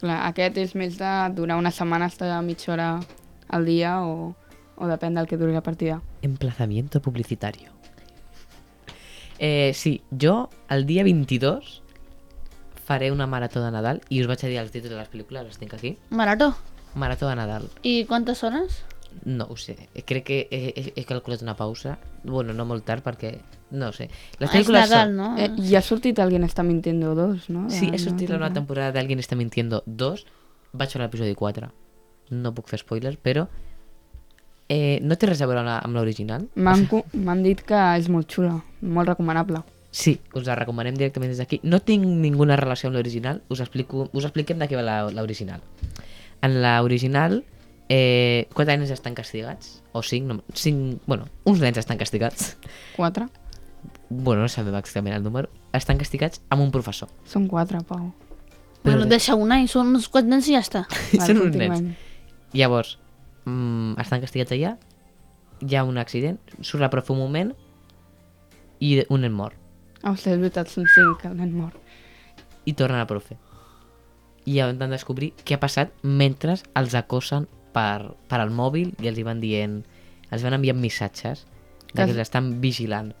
[0.00, 2.88] clar, aquest és més de durar una setmana, estar mitja hora
[3.48, 4.34] al dia, o,
[4.76, 6.00] o depèn del que duri la partida.
[6.22, 7.70] Emplazamiento publicitario.
[9.38, 11.82] Eh, sí, jo el dia 22
[12.86, 15.44] faré una marató de Nadal i us vaig a dir els títols de les pel·lícules,
[15.44, 15.96] les tinc aquí.
[16.10, 16.54] Marató.
[16.94, 17.68] Marató de Nadal.
[17.82, 18.84] I quantes hores?
[19.24, 21.96] No ho sé, crec que he, he, he calculat una pausa.
[22.24, 23.38] Bueno, no molt tard perquè...
[23.70, 24.08] No ho sé.
[24.38, 25.16] Les És pel·lícules Nadal, són...
[25.16, 25.28] no?
[25.38, 27.64] Eh, I ha sortit Alguien està mintiendo 2, no?
[27.70, 30.26] Sí, he sortit la no, nova temporada d'Alguien està mintiendo 2.
[30.76, 31.70] Vaig veure l'episodi 4.
[32.36, 33.46] No puc fer spoilers, però...
[34.68, 36.48] Eh, no té res a veure amb l'original.
[36.58, 39.62] M'han dit que és molt xula, molt recomanable.
[39.96, 41.60] Sí, us la recomanem directament des d'aquí.
[41.62, 45.62] No tinc ninguna relació amb l'original, us, explico, us expliquem de què va la- l'original.
[46.42, 47.44] En l'original,
[47.88, 52.56] eh, quatre nens estan castigats, o cinc, no, cinc, bueno, uns nens estan castigats,
[52.96, 53.28] 4?
[54.08, 57.08] bueno, no sabem exactament el número, estan castigats amb un professor.
[57.24, 58.12] Són 4, Pau.
[58.82, 60.84] Però- Bueno, deixa una i són uns quants nens i ja està.
[61.26, 61.96] Són uns nens.
[62.54, 62.98] Llavors,
[63.44, 64.76] mm, estan castigats allà,
[65.60, 67.50] hi ha un accident, surt la profe un moment
[68.78, 69.54] i un nen mor.
[70.02, 71.72] Ah, ostres, és veritat, són 5, el nen mor.
[72.66, 73.36] i tornen a profe.
[74.46, 77.46] I han de descobrir què ha passat mentre els acosen
[77.76, 79.82] per, per al mòbil i els hi van dient...
[80.32, 81.44] Els van enviant missatges
[81.92, 83.12] de que els estan vigilant.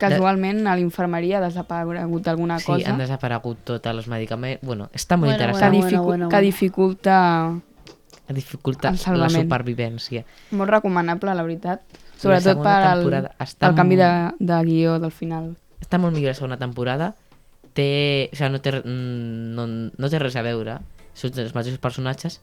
[0.00, 4.62] Casualment, a l'infermeria ha desaparegut alguna Sí, cosa han desaparegut tots els medicaments...
[4.64, 5.74] Bueno, està molt Bueno, interessant.
[5.74, 6.46] bueno, dificu bueno, que bueno.
[6.46, 7.16] dificulta...
[8.26, 10.22] Que dificulta el la supervivència.
[10.54, 11.82] Molt recomanable, la veritat.
[12.20, 13.02] Sobretot per al,
[13.42, 15.50] està pel canvi de, de guió del final.
[15.82, 17.10] Està molt millor la segona temporada.
[17.74, 18.30] Té...
[18.30, 19.66] O sigui, no té, mm, no,
[19.98, 20.78] no té res a veure.
[21.18, 22.38] Són els mateixos personatges.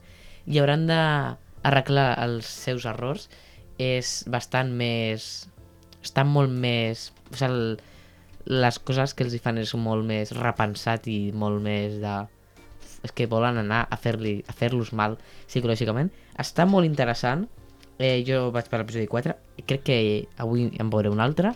[0.48, 3.28] I hauran d'arreglar els seus errors.
[3.78, 5.46] És bastant més...
[6.02, 7.10] Estan molt més...
[7.28, 7.78] O sigui, el,
[8.48, 12.16] les coses que els hi fan és molt més repensat i molt més de...
[13.04, 16.10] És que volen anar a fer-li a fer-los mal psicològicament.
[16.40, 17.46] Està molt interessant.
[17.98, 19.36] Eh, jo vaig per l'episodi 4.
[19.68, 19.98] Crec que
[20.42, 21.52] avui en veuré un altre.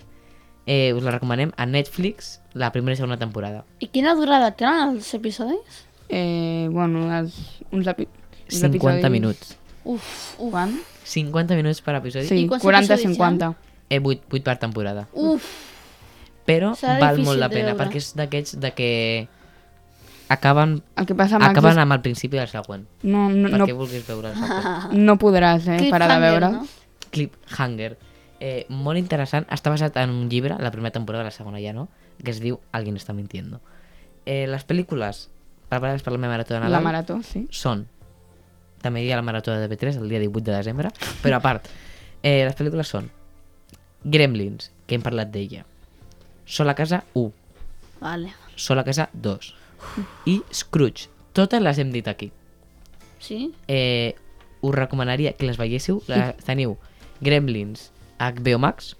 [0.66, 3.64] Eh, us la recomanem a Netflix, la primera i segona temporada.
[3.82, 5.82] I quina durada tenen els episodis?
[6.08, 7.38] Eh, bueno, els,
[7.72, 8.21] uns, epi uns
[8.60, 9.10] 50 episodis...
[9.10, 9.56] minuts.
[9.84, 10.06] Uf,
[10.38, 10.78] uf, Quan?
[11.04, 12.26] 50 minuts per episodi.
[12.28, 13.54] Sí, I quants episodis 40-50.
[13.90, 15.06] Eh, 8, 8 per temporada.
[15.12, 15.46] uf.
[16.42, 18.90] Però Serà val molt la pena, perquè és d'aquests de que
[20.32, 22.86] acaben, El que passa, Max, acaben amb el principi del següent.
[23.02, 24.96] No, no, no, perquè vulguis veure el següent.
[25.06, 26.50] no podràs eh, parar de veure.
[26.56, 26.64] no?
[27.14, 27.92] Cliffhanger.
[28.42, 29.46] Eh, molt interessant.
[29.54, 31.86] Està basat en un llibre, la primera temporada, la segona ja no,
[32.24, 33.60] que es diu Alguien está mintiendo.
[34.26, 35.28] Eh, les pel·lícules
[35.68, 37.46] preparades per la meva marató de Nadal La marató, sí.
[37.54, 37.86] són
[38.82, 40.90] també hi ha la marató de TV3 el dia 18 de desembre,
[41.22, 41.68] però a part,
[42.22, 43.10] eh, les pel·lícules són
[44.04, 45.64] Gremlins, que hem parlat d'ella,
[46.44, 47.30] Sol a casa 1,
[48.02, 48.32] Vale.
[48.56, 49.54] Sol a casa 2
[50.26, 51.06] i Scrooge.
[51.32, 52.32] Totes les hem dit aquí.
[53.22, 53.54] Sí?
[53.68, 54.14] Eh,
[54.60, 56.02] us recomanaria que les veiéssiu.
[56.10, 56.76] La, teniu
[57.22, 58.96] Gremlins a HBO Max,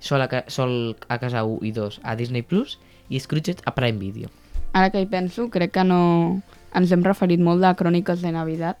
[0.00, 2.76] Sol a, Sol a casa 1 i 2 a Disney Plus
[3.08, 4.28] i Scrooge a Prime Video.
[4.76, 6.42] Ara que hi penso, crec que no...
[6.76, 8.76] Ens hem referit molt de Cròniques de Navidad,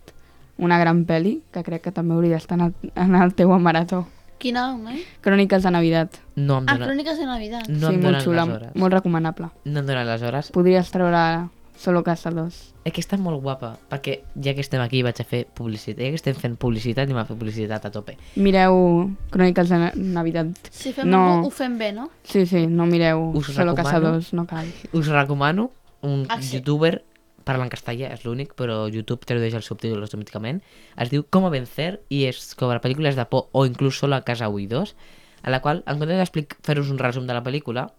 [0.60, 4.02] una gran pel·li, que crec que també hauria d'estar en, el, en el teu marató.
[4.36, 4.98] Quin nom, eh?
[5.24, 6.10] Cròniques de Navidad.
[6.36, 7.64] No em Ah, dona, Cròniques de Navidad.
[7.70, 8.74] no sí, em molt donen xula, les hores.
[8.76, 9.48] molt recomanable.
[9.64, 10.50] No em donen les hores.
[10.52, 11.22] Podries treure
[11.80, 12.58] Solo Casa 2.
[12.84, 16.04] És que està molt guapa, perquè ja que estem aquí vaig a fer publicitat.
[16.04, 18.18] Ja que estem fent publicitat, anem a fer publicitat a tope.
[18.36, 20.52] Mireu Cròniques de Na- Navidad.
[20.70, 21.40] Si fem No.
[21.46, 22.10] ho fem bé, no?
[22.24, 24.20] Sí, sí, no mireu Us Solo Casa recomano.
[24.20, 24.68] 2, no cal.
[24.92, 25.70] Us recomano
[26.02, 26.56] un Ah, sí?
[26.56, 27.02] youtuber
[27.44, 30.62] parla en castellà, és l'únic, però YouTube tradueix els subtítols automàticament.
[30.98, 34.24] Es diu Com a vencer i és sobre pel·lícules de por o inclús solo a
[34.26, 34.96] casa 1 i 2,
[35.46, 37.92] a la qual, en comptes d'explic- fer-vos un resum de la pel·lícula,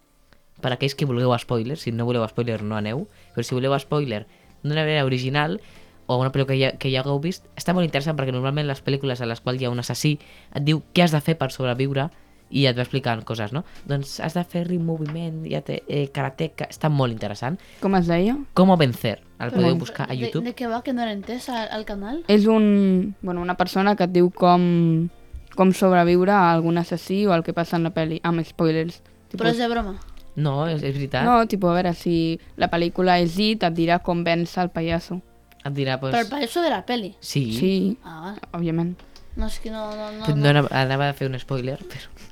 [0.59, 4.25] per aquells que vulgueu spoiler, si no voleu spoiler no aneu, però si voleu spoiler
[4.63, 5.61] d'una manera original
[6.07, 8.81] o una pel·lícula que ja, que ja hagueu vist, està molt interessant perquè normalment les
[8.83, 10.17] pel·lícules a les quals hi ha un assassí
[10.55, 12.09] et diu què has de fer per sobreviure
[12.49, 13.63] i et va explicant coses, no?
[13.87, 17.57] Doncs has de fer-li un moviment, ja té eh, karateca, està molt interessant.
[17.81, 18.37] Com es deia?
[18.57, 20.45] Com vencer, el podeu buscar a De, YouTube.
[20.45, 22.23] de què va, que no era entès al, al canal?
[22.27, 25.09] És un, bueno, una persona que et diu com,
[25.55, 29.01] com sobreviure a algun assassí o al que passa en la pel·li, amb spoilers.
[29.27, 29.97] Tipus, Però és de broma.
[30.37, 31.25] No, és, és veritat.
[31.25, 35.19] No, tipus, a veure, si la pel·lícula és It, et dirà com vèncer el pallasso.
[35.65, 36.13] Et dirà, pues...
[36.13, 37.15] Però el pallasso de la peli.
[37.19, 37.71] Sí, sí.
[38.05, 38.93] Ah, òbviament.
[39.35, 39.89] No, és que no...
[39.97, 40.49] No, no, no, no.
[40.49, 42.26] anava, anava a fer un spoiler, però...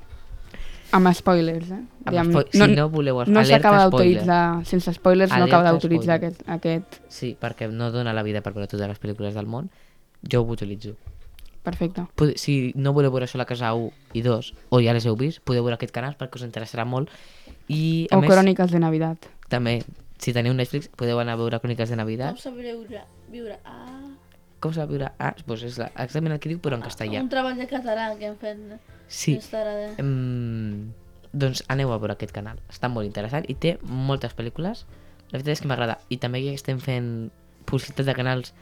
[0.92, 1.80] Amb spoilers, eh?
[2.04, 2.42] Amb Diguem, spo...
[2.52, 3.24] Si no voleu...
[3.26, 4.16] no alerta s'acaba spoiler.
[4.20, 7.00] d'autoritzar, sense spoilers no Alerta acaba d'autoritzar aquest, aquest...
[7.08, 9.70] Sí, perquè no dona la vida per veure totes les pel·lícules del món.
[10.22, 10.94] Jo ho utilitzo.
[11.62, 12.06] Perfecte.
[12.14, 15.16] Pode- Si no voleu veure això la casa 1 i 2, o ja les heu
[15.16, 17.10] vist, podeu veure aquest canal perquè us interessarà molt.
[17.68, 19.16] I, a O més, Cròniques de Navidad.
[19.48, 19.82] també,
[20.18, 22.30] si teniu Netflix, podeu anar a veure Cròniques de Navidad.
[22.38, 24.04] Com saber viure, viure ah,
[24.60, 25.10] Com s'ha de viure?
[25.18, 27.20] Ah, doncs és la, exactament el que diu, però en castellà.
[27.20, 28.56] un treball de català que hem fet.
[29.08, 29.38] Sí.
[30.02, 30.92] Mm,
[31.32, 32.60] doncs aneu a veure aquest canal.
[32.72, 34.86] Està molt interessant i té moltes pel·lícules.
[35.30, 35.98] La veritat és que m'agrada.
[36.10, 37.30] I també que estem fent
[37.66, 38.54] publicitat de canals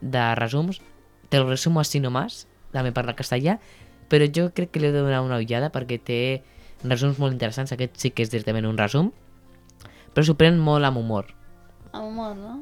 [0.00, 0.80] de resums,
[1.28, 3.58] te lo resumo así nomás, també parla castellà,
[4.08, 6.20] però jo crec que li he de donar una ullada perquè té
[6.84, 7.72] resums molt interessants.
[7.74, 9.12] Aquest sí que és directament un resum,
[10.14, 11.32] però s'ho pren molt amb humor.
[11.92, 12.56] Amb humor, no?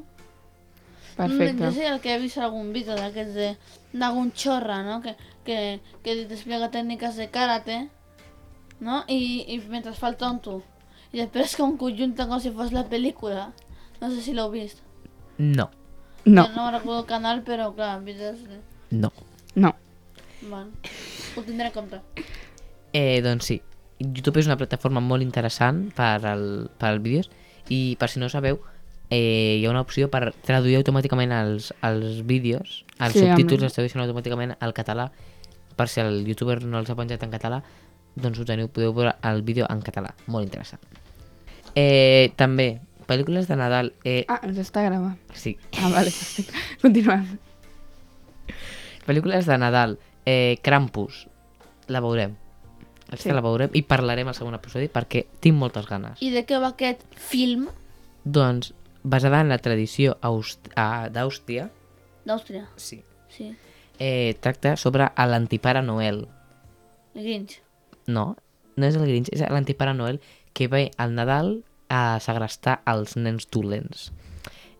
[1.17, 1.63] Perfecte.
[1.63, 3.49] Jo sé el que he vist algun vídeo d'aquests de
[3.97, 4.99] d'algun xorra, no?
[5.01, 5.15] Que,
[5.47, 7.79] que, que t'explica tècniques de karate,
[8.79, 9.01] no?
[9.09, 10.61] I, i mentre fa el tonto.
[11.11, 13.49] I després com conjunta com si fos la pel·lícula.
[13.97, 14.83] No sé si l'heu vist.
[15.37, 15.71] No,
[16.27, 18.43] No, Jo no recordo el canal, però clar, vídeos...
[18.43, 18.59] De...
[18.91, 19.13] no.
[19.55, 19.75] no.
[20.41, 20.71] Bueno,
[21.37, 22.01] ho tindré en compte.
[22.91, 23.61] Eh, doncs sí,
[23.99, 26.43] YouTube és una plataforma molt interessant per al,
[26.77, 27.31] per als vídeos
[27.71, 28.59] i per si no ho sabeu,
[29.09, 33.73] eh, hi ha una opció per traduir automàticament els, els vídeos, els Sí, subtítols els
[33.73, 35.11] tradueixen automàticament al català
[35.77, 37.61] per si el youtuber no els ha penjat en català
[38.17, 40.81] doncs ho teniu, podeu veure el vídeo en català, molt interessant.
[41.75, 45.19] Eh, també, pel·lícules de Nadal, eh, Ah, ens està gravant.
[45.33, 46.11] sí, Ah, vale.
[46.81, 47.37] Continuem.
[49.05, 51.27] pel·lícules de Nadal, eh, Krampus,
[51.87, 52.35] la veurem.
[53.07, 53.35] Aquesta Sí.
[53.35, 56.21] la veurem i parlarem al segon episodi perquè tinc moltes ganes.
[56.21, 57.69] I de què va aquest film
[58.27, 58.73] Doncs,
[59.07, 61.69] basada en la tradició d'Àustria,
[62.25, 62.67] d'Àustria?
[62.75, 63.03] sí.
[63.29, 63.51] Sí,
[63.99, 66.27] eh, tracta sobre l'antipare Noel.
[67.13, 67.61] el Grinch.
[68.07, 68.35] No,
[68.75, 70.21] no és el Grinch, és l'antipare Noel
[70.53, 74.11] que ve al Nadal a segrestar els nens dolents.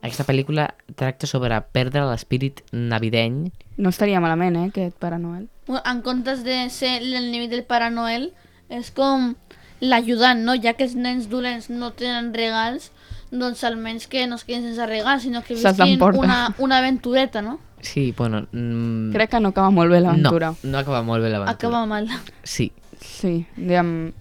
[0.02, 3.52] Aquesta pel·lícula tracta sobre perdre l'espírit navideny.
[3.78, 5.48] No estaria malament, eh, aquest Pare Noel.
[5.84, 8.32] En comptes de ser el nivell del Pare Noel,
[8.70, 9.36] és com
[9.82, 10.56] l'ajudant, no?
[10.56, 12.92] Ja que els nens dolents no tenen regals,
[13.32, 17.60] doncs almenys que no es quedin sense regals, sinó que visquin una, una aventureta, no?
[17.82, 18.48] Sí, bueno...
[18.52, 20.56] Mm, Crec que no acaba molt bé l'aventura.
[20.64, 21.54] No, no acaba molt bé l'aventura.
[21.54, 22.10] Acaba mal.
[22.44, 22.72] Sí,
[23.02, 24.14] Sí, diguem...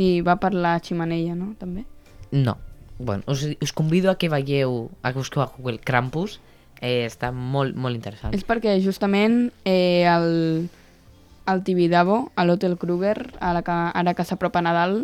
[0.00, 1.54] I va per la ximanella, no?
[1.60, 1.84] També?
[2.30, 2.56] no.
[3.00, 6.34] Bueno, us, us convido a que veieu, a que busqueu a Google Krampus.
[6.84, 8.34] Eh, està molt, molt interessant.
[8.36, 10.68] És perquè justament eh, el,
[11.48, 14.98] el Tibidabo, a l'Hotel Kruger, ara que, ara que s'apropa Nadal,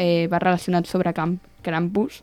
[0.00, 2.22] eh, va relacionat sobre Camp, Krampus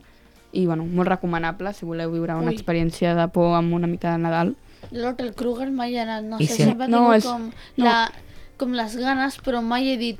[0.52, 2.54] i bueno, molt recomanable si voleu viure una Ui.
[2.56, 4.56] experiència de por amb una mica de Nadal.
[4.90, 7.84] L'Hotel Kruger mai he anat, no I sé, si- sempre No, és- com, no.
[7.84, 8.10] la,
[8.56, 10.18] com les ganes, però mai he dit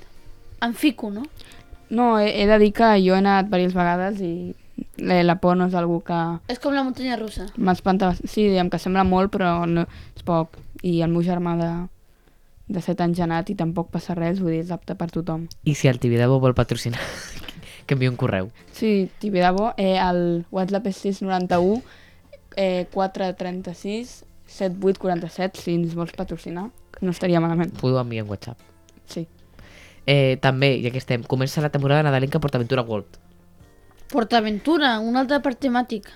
[0.63, 1.23] em fico, no?
[1.91, 4.55] No, he, he de dir que jo he anat diverses vegades i
[4.97, 6.17] La, la por no és algú que
[6.49, 7.47] És com la muntanya russa.
[7.57, 8.15] m'espanta...
[8.25, 9.83] Sí, diguem que sembla molt, però no,
[10.17, 10.57] és poc.
[10.83, 11.69] I el meu germà de,
[12.69, 15.49] de 7 anys ha anat i tampoc passa res, vull dir, és apte per tothom.
[15.65, 17.01] I si el Tibidabo vol patrocinar,
[17.91, 18.53] que enviï un correu.
[18.71, 21.83] Sí, Tibidabo, eh, el WhatsApp és 691
[22.55, 26.69] eh, 436 7847, si ens vols patrocinar,
[27.01, 27.75] no estaria malament.
[27.79, 28.59] Podeu enviar en WhatsApp.
[29.11, 29.27] Sí.
[30.07, 33.19] Eh, també, ja que estem, comença la temporada nadalenca PortAventura World.
[34.11, 36.11] PortAventura, un altre parc temàtic.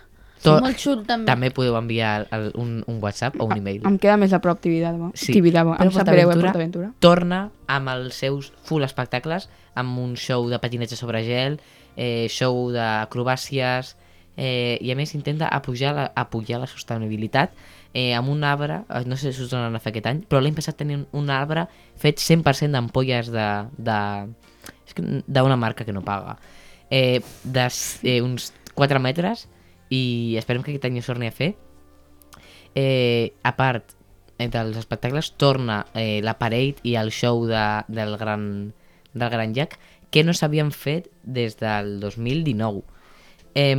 [0.44, 1.24] To- Molt xulo, també.
[1.30, 3.80] També podeu enviar el, un, un WhatsApp o un email.
[3.88, 5.10] Em queda més a prop Tibidabo.
[5.16, 5.32] Sí.
[5.32, 5.72] Tibidabo.
[5.80, 6.90] Em sap greu, eh, PortAventura PortAventura.
[7.00, 11.60] torna amb els seus full espectacles, amb un show de patinatge sobre gel,
[11.96, 13.96] eh, show d'acrobàcies,
[14.36, 17.52] eh, i a més intenta apujar la, apujar la sostenibilitat
[17.94, 20.40] eh, amb un arbre, eh, no sé si us donen a fer aquest any, però
[20.42, 23.46] l'any passat tenien un arbre fet 100% d'ampolles de,
[23.78, 23.98] de,
[25.26, 26.36] d'una marca que no paga,
[26.90, 27.68] eh, de
[28.02, 29.48] eh, uns 4 metres,
[29.94, 31.52] i esperem que aquest any ho torni a fer.
[32.74, 33.92] Eh, a part
[34.38, 38.72] eh, dels espectacles, torna eh, la parade i el show de, del, gran,
[39.14, 39.78] del Gran Llac,
[40.10, 42.82] que no s'havien fet des del 2019.
[43.54, 43.76] Eh,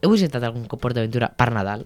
[0.00, 1.84] heu visitat algun cop PortAventura per Nadal?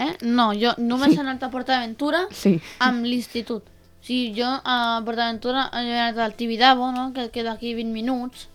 [0.00, 0.14] Eh?
[0.26, 2.56] No, jo només he anat a PortAventura Sí.
[2.82, 3.68] amb l'institut.
[3.68, 7.12] O sigui, jo a PortAventura he anat al Tibidabo, no?
[7.14, 8.48] que queda aquí 20 minuts,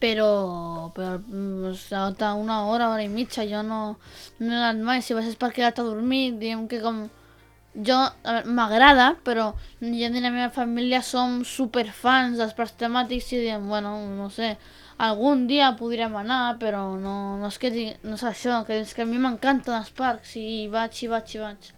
[0.00, 3.98] però, però mm, estat una hora, hora i mitja, jo no,
[4.38, 5.02] no he anat mai.
[5.02, 7.06] Si vas és per quedar-te a dormir, diguem que com...
[7.76, 7.98] Jo,
[8.56, 9.50] m'agrada, però
[9.82, 14.54] jo i la meva família som superfans dels parcs temàtics i diem, bueno, no sé,
[14.96, 17.68] algun dia podríem anar, però no, no és que
[18.00, 21.36] no és això, que és que a mi m'encanten els parcs i vaig, i vaig,
[21.36, 21.70] i vaig.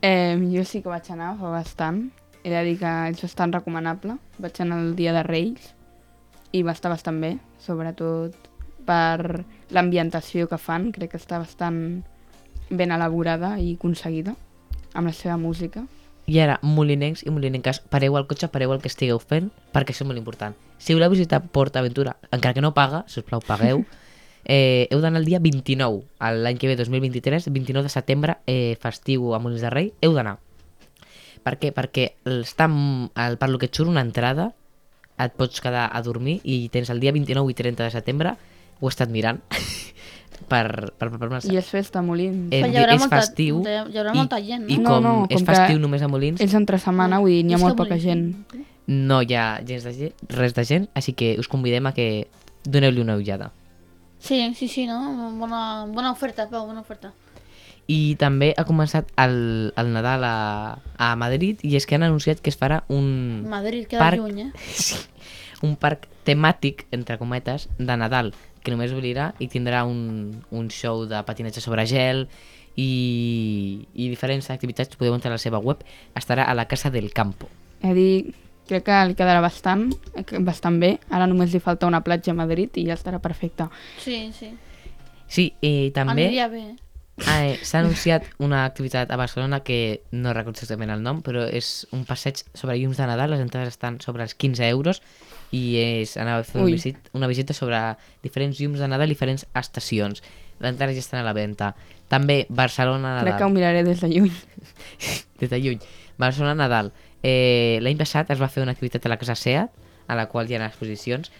[0.00, 2.06] Eh, jo sí que vaig anar fa bastant.
[2.40, 4.16] He de dir que és bastant recomanable.
[4.40, 5.74] Vaig anar el dia de Reis
[6.54, 8.50] i va estar bastant bé, sobretot
[8.86, 9.42] per
[9.74, 10.92] l'ambientació que fan.
[10.94, 12.04] Crec que està bastant
[12.70, 14.36] ben elaborada i aconseguida
[14.94, 15.84] amb la seva música.
[16.30, 20.06] I ara, molinencs i molinenques, pareu al cotxe, pareu el que estigueu fent, perquè això
[20.06, 20.54] és molt important.
[20.78, 23.82] Si voleu visitar PortAventura, encara que no paga, si us plau, pagueu,
[24.44, 28.78] eh, heu d'anar el dia 29, a l'any que ve, 2023, 29 de setembre, eh,
[28.80, 30.38] festiu a Molins de Rei, heu d'anar.
[31.44, 31.74] Per què?
[31.76, 34.54] Perquè està, el, per lo que surt una entrada,
[35.18, 38.34] et pots quedar a dormir i tens el dia 29 i 30 de setembre,
[38.80, 39.40] ho he estat mirant,
[40.50, 42.48] per, per, per, per, I és festa a Molins.
[42.52, 44.74] Eh, hi haurà és molta- festiu hi haurà i- molta gent, no?
[44.74, 47.30] i No, com no, és com que festiu només a Molins, És entre setmana, vull
[47.30, 48.34] dir, n'hi ha És molt poca gent.
[48.86, 52.26] no hi ha gens de gent, res de gent, així que us convidem a que
[52.64, 53.52] doneu-li una ullada.
[54.18, 54.98] Sí, sí, sí, no?
[55.38, 57.12] Bona, bona oferta, Pau, bona oferta.
[57.86, 62.40] I també ha començat el, el Nadal a, a Madrid i és que han anunciat
[62.40, 64.50] que es farà un, Madrid queda Parc- lluny, eh?
[64.72, 64.96] sí,
[65.62, 68.32] un parc temàtic, entre cometes, de Nadal,
[68.64, 72.24] que només obrirà i tindrà un, un show de patinatge sobre gel
[72.76, 75.82] i, i diferents activitats, podeu entrar a la seva web,
[76.16, 77.48] estarà a la Casa del Campo.
[77.84, 78.14] He dir,
[78.68, 80.94] crec que li quedarà bastant, eh, que- bastant bé.
[81.12, 83.68] Ara només li falta una platja a Madrid i ja estarà perfecte.
[84.00, 84.54] Sí, sí.
[85.28, 86.26] Sí, i també...
[86.30, 86.64] Aniria bé.
[87.18, 87.58] Eh?
[87.62, 92.04] S'ha anunciat una activitat a Barcelona que no recordo exactament el nom, però és un
[92.08, 95.02] passeig sobre llums de Nadal, les entrades estan sobre els 15 euros
[95.54, 96.72] i és anar a fer una Ui.
[96.74, 97.78] visita, una visita sobre
[98.22, 100.22] diferents llums de Nadal i diferents estacions.
[100.58, 101.74] Les entrades ja estan a la venda.
[102.08, 104.32] També Barcelona Crec que ho Nadal, miraré des de lluny.
[105.40, 105.78] des de lluny.
[106.18, 106.92] Barcelona Nadal.
[107.22, 109.70] Eh, L'any passat es va fer una activitat a la Casa Seat,
[110.06, 111.30] a la qual hi ha exposicions.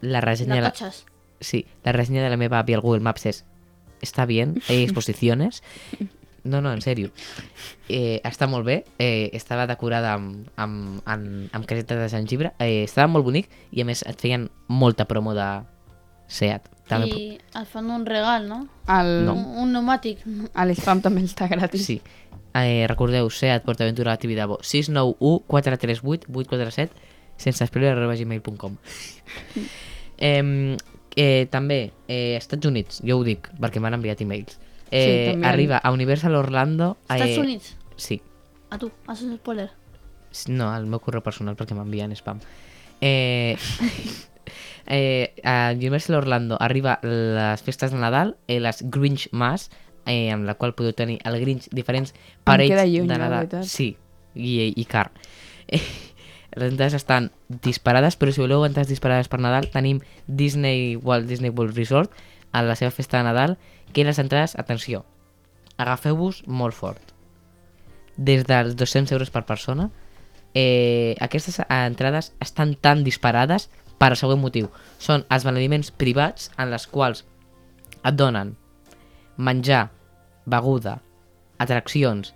[0.00, 0.56] La ressenya...
[0.56, 1.04] De la- cotxes.
[1.40, 3.44] Sí, la reseña de la meva avi al Google Maps es
[4.04, 5.62] está bien, hay exposiciones.
[6.44, 7.08] No, no, en sèrio.
[7.88, 12.84] Eh, està molt bé, eh, estava decorada amb, amb, amb, amb caseta de gengibre, eh,
[12.84, 15.48] estava molt bonic i a més et feien molta promo de
[16.28, 16.68] Seat.
[16.88, 17.24] També I
[17.56, 18.66] et fan un regal, no?
[18.92, 19.32] El, No.
[19.32, 20.20] Un, un pneumàtic.
[20.52, 21.86] A l'Spam també està gratis.
[21.88, 21.98] Sí.
[22.54, 26.92] Eh, recordeu, Seat PortAventura a Tibidabo 691 438 847
[27.36, 28.76] sense espero arroba gmail.com
[30.18, 30.76] eh,
[31.16, 34.58] eh, també, eh, Estats Units, jo ho dic perquè m'han enviat e-mails
[34.90, 35.46] eh, també.
[35.48, 37.76] arriba a Universal Orlando Estats eh, Units.
[37.96, 38.20] sí,
[38.70, 39.70] A tu, has un spoiler.
[40.48, 42.40] no, al meu correu personal perquè m'envien spam
[43.00, 43.56] eh,
[44.86, 49.70] eh, a Universal Orlando arriba les festes de Nadal eh, les Grinch Mass
[50.06, 53.96] eh, amb la qual podeu tenir el Grinch diferents parells lluny, de Nadal sí,
[54.34, 55.12] i, i car
[55.68, 55.80] eh,
[56.54, 61.50] les entrades estan disparades però si voleu entrades disparades per Nadal tenim Disney Walt Disney
[61.50, 62.12] World Resort
[62.52, 63.58] a la seva festa de Nadal
[63.92, 65.04] que les entrades, atenció
[65.76, 67.14] agafeu-vos molt fort
[68.16, 69.90] des dels 200 euros per persona
[70.54, 74.70] eh, aquestes entrades estan tan disparades per al següent motiu.
[74.98, 77.24] Són els esdeveniments privats en les quals
[78.04, 78.54] et donen
[79.36, 79.88] menjar,
[80.46, 81.00] beguda,
[81.58, 82.34] atraccions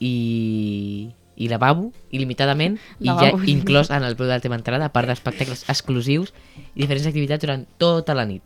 [0.00, 1.12] i,
[1.42, 5.08] i lavabo il·limitadament i ja inclòs en el preu de la teva entrada, a part
[5.10, 6.32] d'espectacles exclusius
[6.74, 8.42] i diferents activitats durant tota la nit.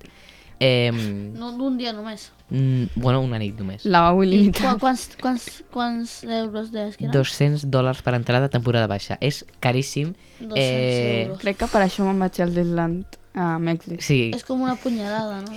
[0.59, 0.88] Eh,
[1.36, 2.30] No, d'un dia només.
[2.49, 3.84] mm, bueno, una nit només.
[3.84, 4.62] Lavabo I il·limitat.
[4.62, 7.12] qua- quants, quants, quants euros deies que eren?
[7.12, 9.18] 200 dòlars per entrada temporada baixa.
[9.20, 10.14] És caríssim.
[10.40, 11.38] 200 Eh, euros.
[11.44, 14.01] Crec que per això me'n vaig al Disneyland a Mèxic.
[14.01, 15.53] Sí, És com una punyalada, no?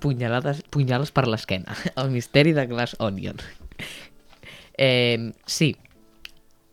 [0.00, 1.76] punyalades, punyales per l'esquena.
[1.94, 3.36] El misteri de Glass Onion.
[4.76, 5.76] Eh, sí,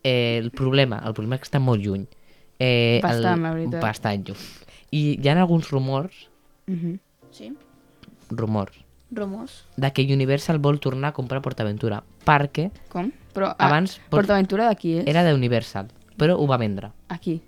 [0.03, 2.07] eh, el problema, el problema és que està molt lluny.
[2.59, 3.81] Eh, Bastant, el, la veritat.
[3.81, 4.39] Bastant lluny.
[4.91, 6.29] I hi ha alguns rumors,
[6.67, 6.99] Mhm.
[7.31, 7.53] Sí?
[8.29, 8.73] rumors,
[9.11, 9.65] Rumors.
[9.77, 13.11] de que Universal vol tornar a comprar PortAventura, perquè Com?
[13.33, 15.07] Però Abans, ah, Port- PortAventura de qui és?
[15.07, 15.87] era de Universal,
[16.17, 16.91] però ho va vendre.
[17.07, 17.41] Aquí.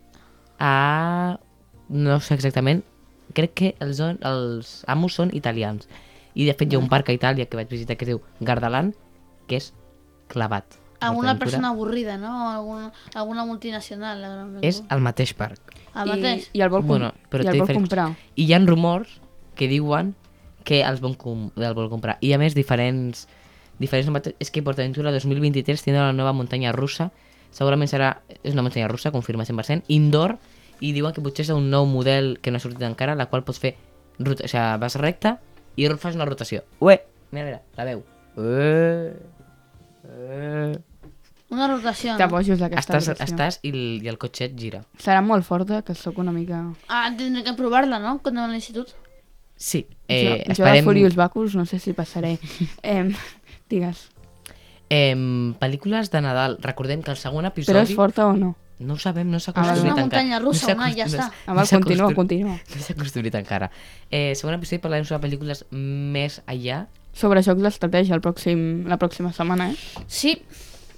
[0.60, 1.40] a...
[1.90, 2.84] no sé exactament,
[3.34, 5.88] crec que els, on- els amos són italians.
[6.34, 8.22] I de fet hi ha un parc a Itàlia que vaig visitar que es diu
[8.40, 8.94] Gardaland,
[9.48, 9.74] que és
[10.30, 10.64] clavat.
[11.02, 12.50] Alguna PortAventura persona avorrida, no?
[12.52, 14.24] Alguna, alguna multinacional.
[14.24, 15.74] a És el mateix parc.
[15.96, 16.50] El I, mateix.
[16.54, 16.94] I el vol, com...
[16.94, 18.08] Bueno, però i el vol diferents- comprar.
[18.36, 19.20] I hi ha rumors
[19.56, 20.16] que diuen
[20.64, 22.18] que els vol, com, el vol comprar.
[22.22, 23.28] I a més, diferents...
[23.82, 27.10] diferents és que PortAventura 2023 tindrà una nova muntanya russa.
[27.52, 28.22] Segurament serà...
[28.44, 29.90] És una muntanya russa, confirma 100%.
[29.90, 30.38] Indoor.
[30.82, 33.44] I diuen que potser és un nou model que no ha sortit encara, la qual
[33.44, 33.76] pots fer...
[34.22, 35.36] Ruta, o sigui, vas recte
[35.76, 36.64] i fas una rotació.
[36.80, 37.00] Ué!
[37.32, 38.04] Mira, mira, la veu.
[38.38, 39.14] Ué!
[40.04, 40.91] Ué!
[41.52, 42.16] Una rotació.
[42.18, 42.30] Te No?
[42.32, 43.36] bojos d'aquesta Estàs, rotació.
[43.36, 44.86] estàs i el, i el cotxet gira.
[44.98, 46.64] Serà molt forta, que sóc una mica...
[46.88, 48.18] Ah, tindré que provar-la, no?
[48.24, 48.94] Quan anem a l'institut.
[49.58, 49.86] Sí.
[50.08, 50.86] Eh, Eh, jo, jo de esperem...
[50.86, 52.38] Furious Bacus no sé si passaré.
[52.84, 53.12] eh,
[53.70, 54.08] digues.
[54.90, 56.58] Em, pel·lícules de Nadal.
[56.62, 57.74] Recordem que el segon episodi...
[57.76, 58.56] Però és forta o no?
[58.82, 60.08] No ho sabem, no s'ha Ah, construït És una encara.
[60.08, 61.28] muntanya russa, s'ha Unai, ja està.
[61.46, 62.56] Ah, s'ha continua, construït- continua.
[62.76, 63.70] No s'ha construït encara.
[64.10, 66.88] Eh, segon episodi parlarem sobre pel·lícules més allà.
[67.14, 69.76] Sobre jocs d'estratègia la pròxima setmana, eh?
[70.08, 70.42] Sí.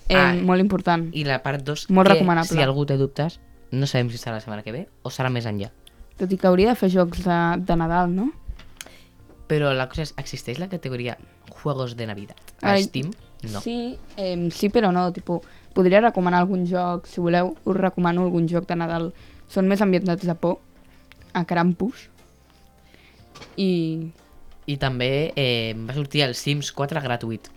[0.10, 1.10] Eh Ah, molt important.
[1.14, 2.50] I la part 2, Molt que recomanable.
[2.58, 3.40] si algú té dubtes,
[3.72, 5.72] no sabem si serà la setmana que ve o serà més enllà.
[6.18, 8.32] Tot i que hauria de fer jocs de, de Nadal, no?
[9.48, 11.18] Però la cosa és, existeix la categoria
[11.50, 13.12] Juegos de Navidad a Ai, Steam?
[13.52, 13.60] No.
[13.62, 15.12] Sí, eh, sí però no.
[15.12, 15.42] Tipo,
[15.74, 19.14] podria recomanar algun joc, si voleu, us recomano algun joc de Nadal.
[19.50, 20.60] Són més ambientats de por,
[21.34, 22.10] a Krampus.
[23.58, 24.12] I
[24.66, 27.50] I també eh, va sortir el Sims 4 gratuït.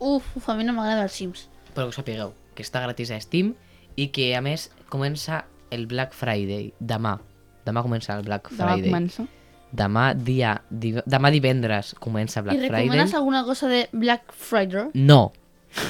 [0.00, 1.48] Uf, uf, a mi no m'agrada els Sims.
[1.74, 3.54] Però que ho sapigueu, que està gratis a Steam
[3.96, 7.18] i que a més comença el Black Friday demà.
[7.66, 8.90] Demà comença el Black demà Friday.
[8.90, 9.26] comença.
[9.74, 11.00] Demà dia div...
[11.06, 13.18] demà divendres comença I Black recomanes Friday.
[13.18, 14.90] alguna cosa de Black Friday?
[14.94, 15.32] No,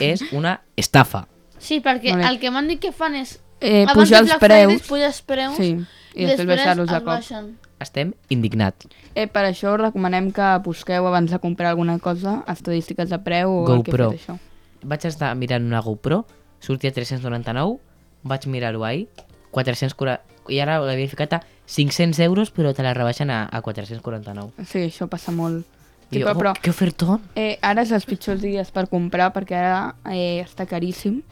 [0.01, 1.26] és una estafa.
[1.59, 2.28] Sí, perquè Vale.
[2.30, 3.39] el que m'han dit que fan és...
[3.61, 4.89] Eh, pujar els Black Friday preus.
[4.89, 5.68] pujar els preus Sí,
[6.14, 7.12] i després baixar-los de els cop.
[7.12, 7.53] baixen.
[7.80, 8.87] Estem indignats.
[9.14, 13.61] Eh, per això recomanem que busqueu abans de comprar alguna cosa estadístiques de preu o
[13.66, 14.11] el que GoPro.
[14.12, 14.39] fet això.
[14.85, 16.24] Vaig estar mirant una GoPro,
[16.61, 17.78] sortia a 399,
[18.22, 19.09] vaig mirar-ho ahir,
[19.55, 20.20] 440...
[20.53, 21.41] I ara l'havia ficat a
[21.72, 24.66] 500 euros, però te la rebaixen a, a 449.
[24.68, 25.64] Sí, això passa molt.
[26.11, 27.22] Sí, jo, però, oh, que ofertón!
[27.35, 29.78] eh, ara és els pitjors dies per comprar perquè ara
[30.12, 31.22] eh, està caríssim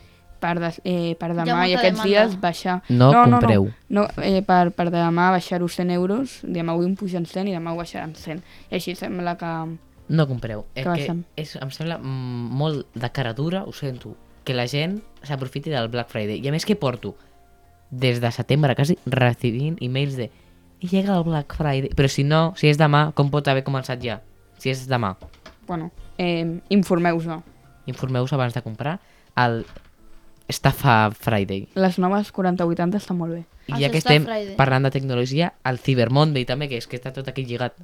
[0.42, 2.08] per, des, eh, per demà i aquests demanda.
[2.08, 2.80] dies baixar...
[2.88, 3.68] No compreu.
[3.92, 7.54] No, no, eh, per, per demà baixar-ho 100 euros, demà avui em pugen 100 i
[7.54, 8.42] demà ho baixaran 100.
[8.72, 9.52] I així sembla que...
[10.12, 10.66] No compreu.
[10.74, 11.24] És Que baixem.
[11.40, 15.88] és, em sembla mm, molt de cara dura, ho sento, que la gent s'aprofiti del
[15.88, 16.42] Black Friday.
[16.42, 17.14] I a més que porto
[17.90, 20.30] des de setembre quasi recibint emails de
[20.82, 21.92] i llega el Black Friday.
[21.94, 24.18] Però si no, si és demà, com pot haver començat ja?
[24.58, 25.14] Si és demà.
[25.68, 27.28] Bueno, eh, informeu-vos.
[27.86, 28.98] Informeu-vos abans de comprar
[29.36, 29.62] el
[30.48, 31.68] Estafa Friday.
[31.78, 33.44] Les noves 4080 estan molt bé.
[33.70, 34.56] I ja que estem Friday.
[34.58, 37.78] parlant de tecnologia, el Cyber Monday també, que és que està tot aquí lligat.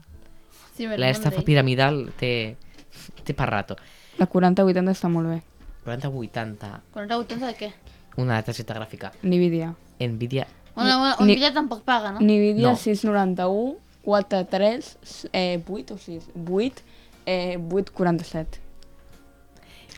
[0.78, 1.44] Cyber La estafa Monday.
[1.44, 2.56] piramidal té,
[3.24, 3.76] té per rato.
[4.18, 5.42] La 4080 està molt bé.
[5.84, 7.72] 40-80, 40-80 de què?
[8.18, 9.12] una targeta gràfica.
[9.22, 9.74] Nvidia.
[10.00, 12.20] Nvidia Bueno, bueno, Ni- Nvidia tampoc paga, no?
[12.20, 12.76] Nvidia No.
[12.76, 14.96] 691, 43,
[15.32, 16.24] eh, 8 o 6?
[16.34, 16.82] 8,
[17.26, 18.58] eh, 847.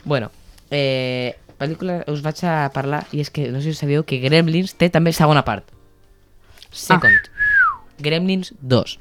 [0.04, 0.30] Bueno,
[0.70, 4.74] eh, pel·lícula us vaig a parlar i és que no sé si sabíeu que Gremlins
[4.80, 5.64] té també segona part.
[6.72, 7.28] Second.
[7.98, 8.98] Gremlins 2.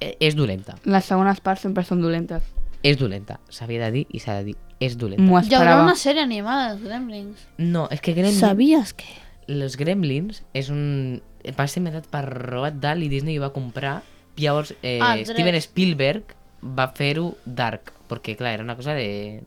[0.00, 0.74] Eh, és dolenta.
[0.84, 2.42] Les segones parts sempre són dolentes.
[2.82, 3.38] És dolenta.
[3.48, 4.56] S'havia de dir i s'ha de dir.
[4.80, 5.22] És dolenta.
[5.22, 5.82] M'ho Hi haurà esperava.
[5.84, 7.46] una sèrie animada dels Gremlins.
[7.58, 8.40] No, és que Gremlins...
[8.40, 9.06] Sabies que?
[9.46, 11.22] Los Gremlins és un...
[11.56, 14.02] Va ser inventat per Roald Dahl i Disney ho va comprar.
[14.36, 15.56] I llavors eh, Ah, els Steven.
[15.62, 16.34] Spielberg
[16.64, 17.92] va fer-ho dark.
[18.08, 19.42] Perquè, clar, era una cosa de...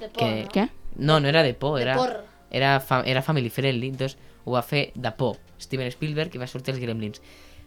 [0.00, 0.48] De por, Que- no?
[0.52, 0.68] Què?
[0.96, 2.24] No, no era de por, De era, por.
[2.50, 5.38] era, fa, era family friendly, entonces ho va fer de por.
[5.60, 7.22] Steven Spielberg i va sortir els Gremlins.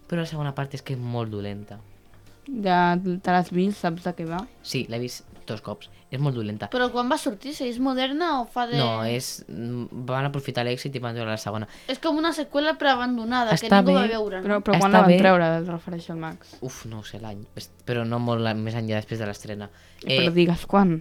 [0.05, 1.79] Però la segona part és que és molt dolenta.
[2.63, 4.43] Ja te l'has vist, saps de què va?
[4.61, 5.89] Sí, l'he vist dos cops.
[6.13, 6.67] És molt dolenta.
[6.71, 7.51] Però quan va sortir?
[7.57, 8.77] Si és moderna o fa de...
[8.79, 9.43] No, és...
[9.49, 11.67] mm, Van aprofitar l'èxit i van treure la segona.
[11.91, 14.39] És com una seqüela preabandonada, que Està ningú va bé, veure.
[14.45, 14.63] Però, no?
[14.63, 15.17] però quan Està la van bé.
[15.19, 16.53] treure, es refereixo al Max.
[16.61, 17.41] Uf, no ho sé l'any,
[17.89, 19.67] però no molt la- més enllà després de l'estrena.
[20.05, 20.21] Eh...
[20.21, 20.95] Però digues quan.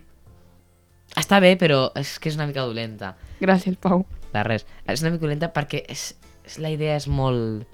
[1.20, 3.12] Està bé, però és que és una mica dolenta.
[3.45, 4.03] Gràcies, Pau.
[4.34, 4.64] De res.
[4.88, 6.09] És una mica dolenta perquè és,
[6.42, 7.68] és, la idea és molt...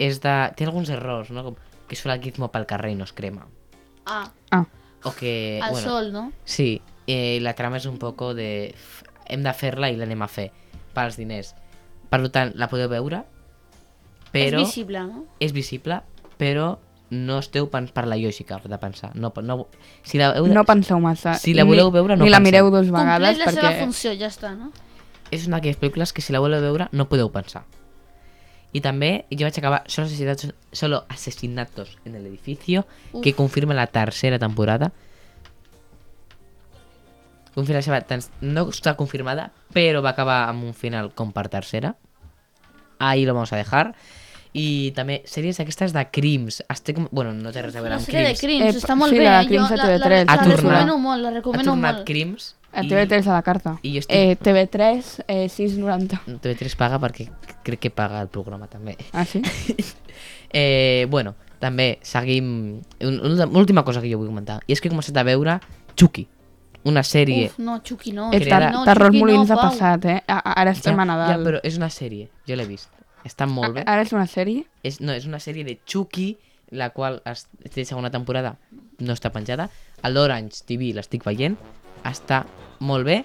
[0.00, 0.32] És de...
[0.56, 1.44] Té alguns errors, no?
[1.50, 1.58] Com
[1.94, 3.46] que surt el gizmo pel carrer i no es crema.
[4.06, 4.64] Ah, Ah,
[5.04, 5.60] O que...
[5.62, 6.32] al bueno, sol, no?
[6.44, 8.74] Sí, eh, la trama és un poco de...
[9.28, 10.50] Hem de fer-la i l'anem a fer
[10.96, 11.54] pels diners.
[12.10, 13.22] Per tant, la podeu veure,
[14.32, 14.60] però...
[14.60, 15.24] És visible, no?
[15.40, 16.00] és visible,
[16.40, 16.78] però
[17.14, 19.12] no esteu pens per la lògica de pensar.
[19.14, 19.68] No, no,
[20.02, 21.34] si la heu de, no penseu massa.
[21.38, 22.50] Si la voleu veure, no Ni la penseu.
[22.64, 23.80] mireu dos vegades Compleix la seva perquè...
[23.84, 24.72] funció, ja està, no?
[25.30, 27.64] És una d'aquelles pel·lícules que si la voleu veure no podeu pensar.
[28.74, 33.22] I també jo vaig acabar Solo asesinatos, solo asesinatos en el edificio, Uf.
[33.22, 34.90] que confirma la tercera temporada.
[37.54, 41.48] Confirma la seva, tan- no està confirmada, però va acabar amb un final com per
[41.48, 41.94] tercera.
[42.98, 43.94] Ahí lo vamos a dejar.
[44.54, 46.60] I també sèries aquestes de crims.
[46.70, 48.40] Estic, bueno, no té res a veure La amb sèrie de crims.
[48.40, 49.24] crims, Eh, està molt sí, bé.
[49.24, 49.46] la eh?
[49.46, 52.06] Crims jo a la, la, TV3, la, recomano molt, la Ha recomano tornat molt.
[52.06, 53.76] crims A i TV3 a la carta.
[53.82, 56.20] i jo estic- Eh, TV3, eh, 6,90.
[56.42, 57.28] TV3 paga perquè
[57.62, 58.96] crec que paga el programa també.
[59.12, 59.42] Ah, sí?
[60.56, 62.80] Eh, bueno, també seguim...
[63.00, 64.60] Un, una última cosa que jo vull comentar.
[64.68, 65.56] I és que he començat a veure
[65.98, 66.28] Chucky,
[66.84, 67.48] una sèrie...
[67.48, 68.28] Uf, no, Chucky no.
[68.32, 70.20] Eh, creada- no, Terror Chucky Molins no, ha passat, eh?
[70.28, 71.32] A- Ara estem a Nadal.
[71.32, 72.90] ja, però és una sèrie, jo l'he vist.
[73.24, 73.82] Està molt bé.
[73.86, 74.66] A- Ara és una sèrie?
[74.84, 76.36] És, no, és una sèrie de Chucky,
[76.70, 78.56] la qual es, té segona temporada,
[79.00, 79.70] no està penjada.
[80.02, 81.56] A l'Orange TV l'estic veient,
[82.04, 82.44] està
[82.80, 83.24] molt bé.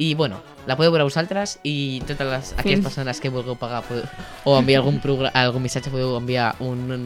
[0.00, 4.06] I, bueno, la podeu veure vosaltres i totes les, aquelles persones que vulgueu pagar podeu,
[4.48, 5.00] o enviar algun,
[5.34, 7.04] algun missatge podeu enviar un, un,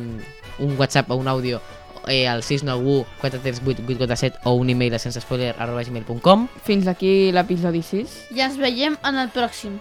[0.63, 1.61] un WhatsApp o un àudio
[2.07, 7.83] eh, al 691 438 847 o un email a sensespoiler arroba gmail.com Fins aquí l'episodi
[7.83, 8.21] 6.
[8.37, 9.81] Ja ens veiem en el pròxim.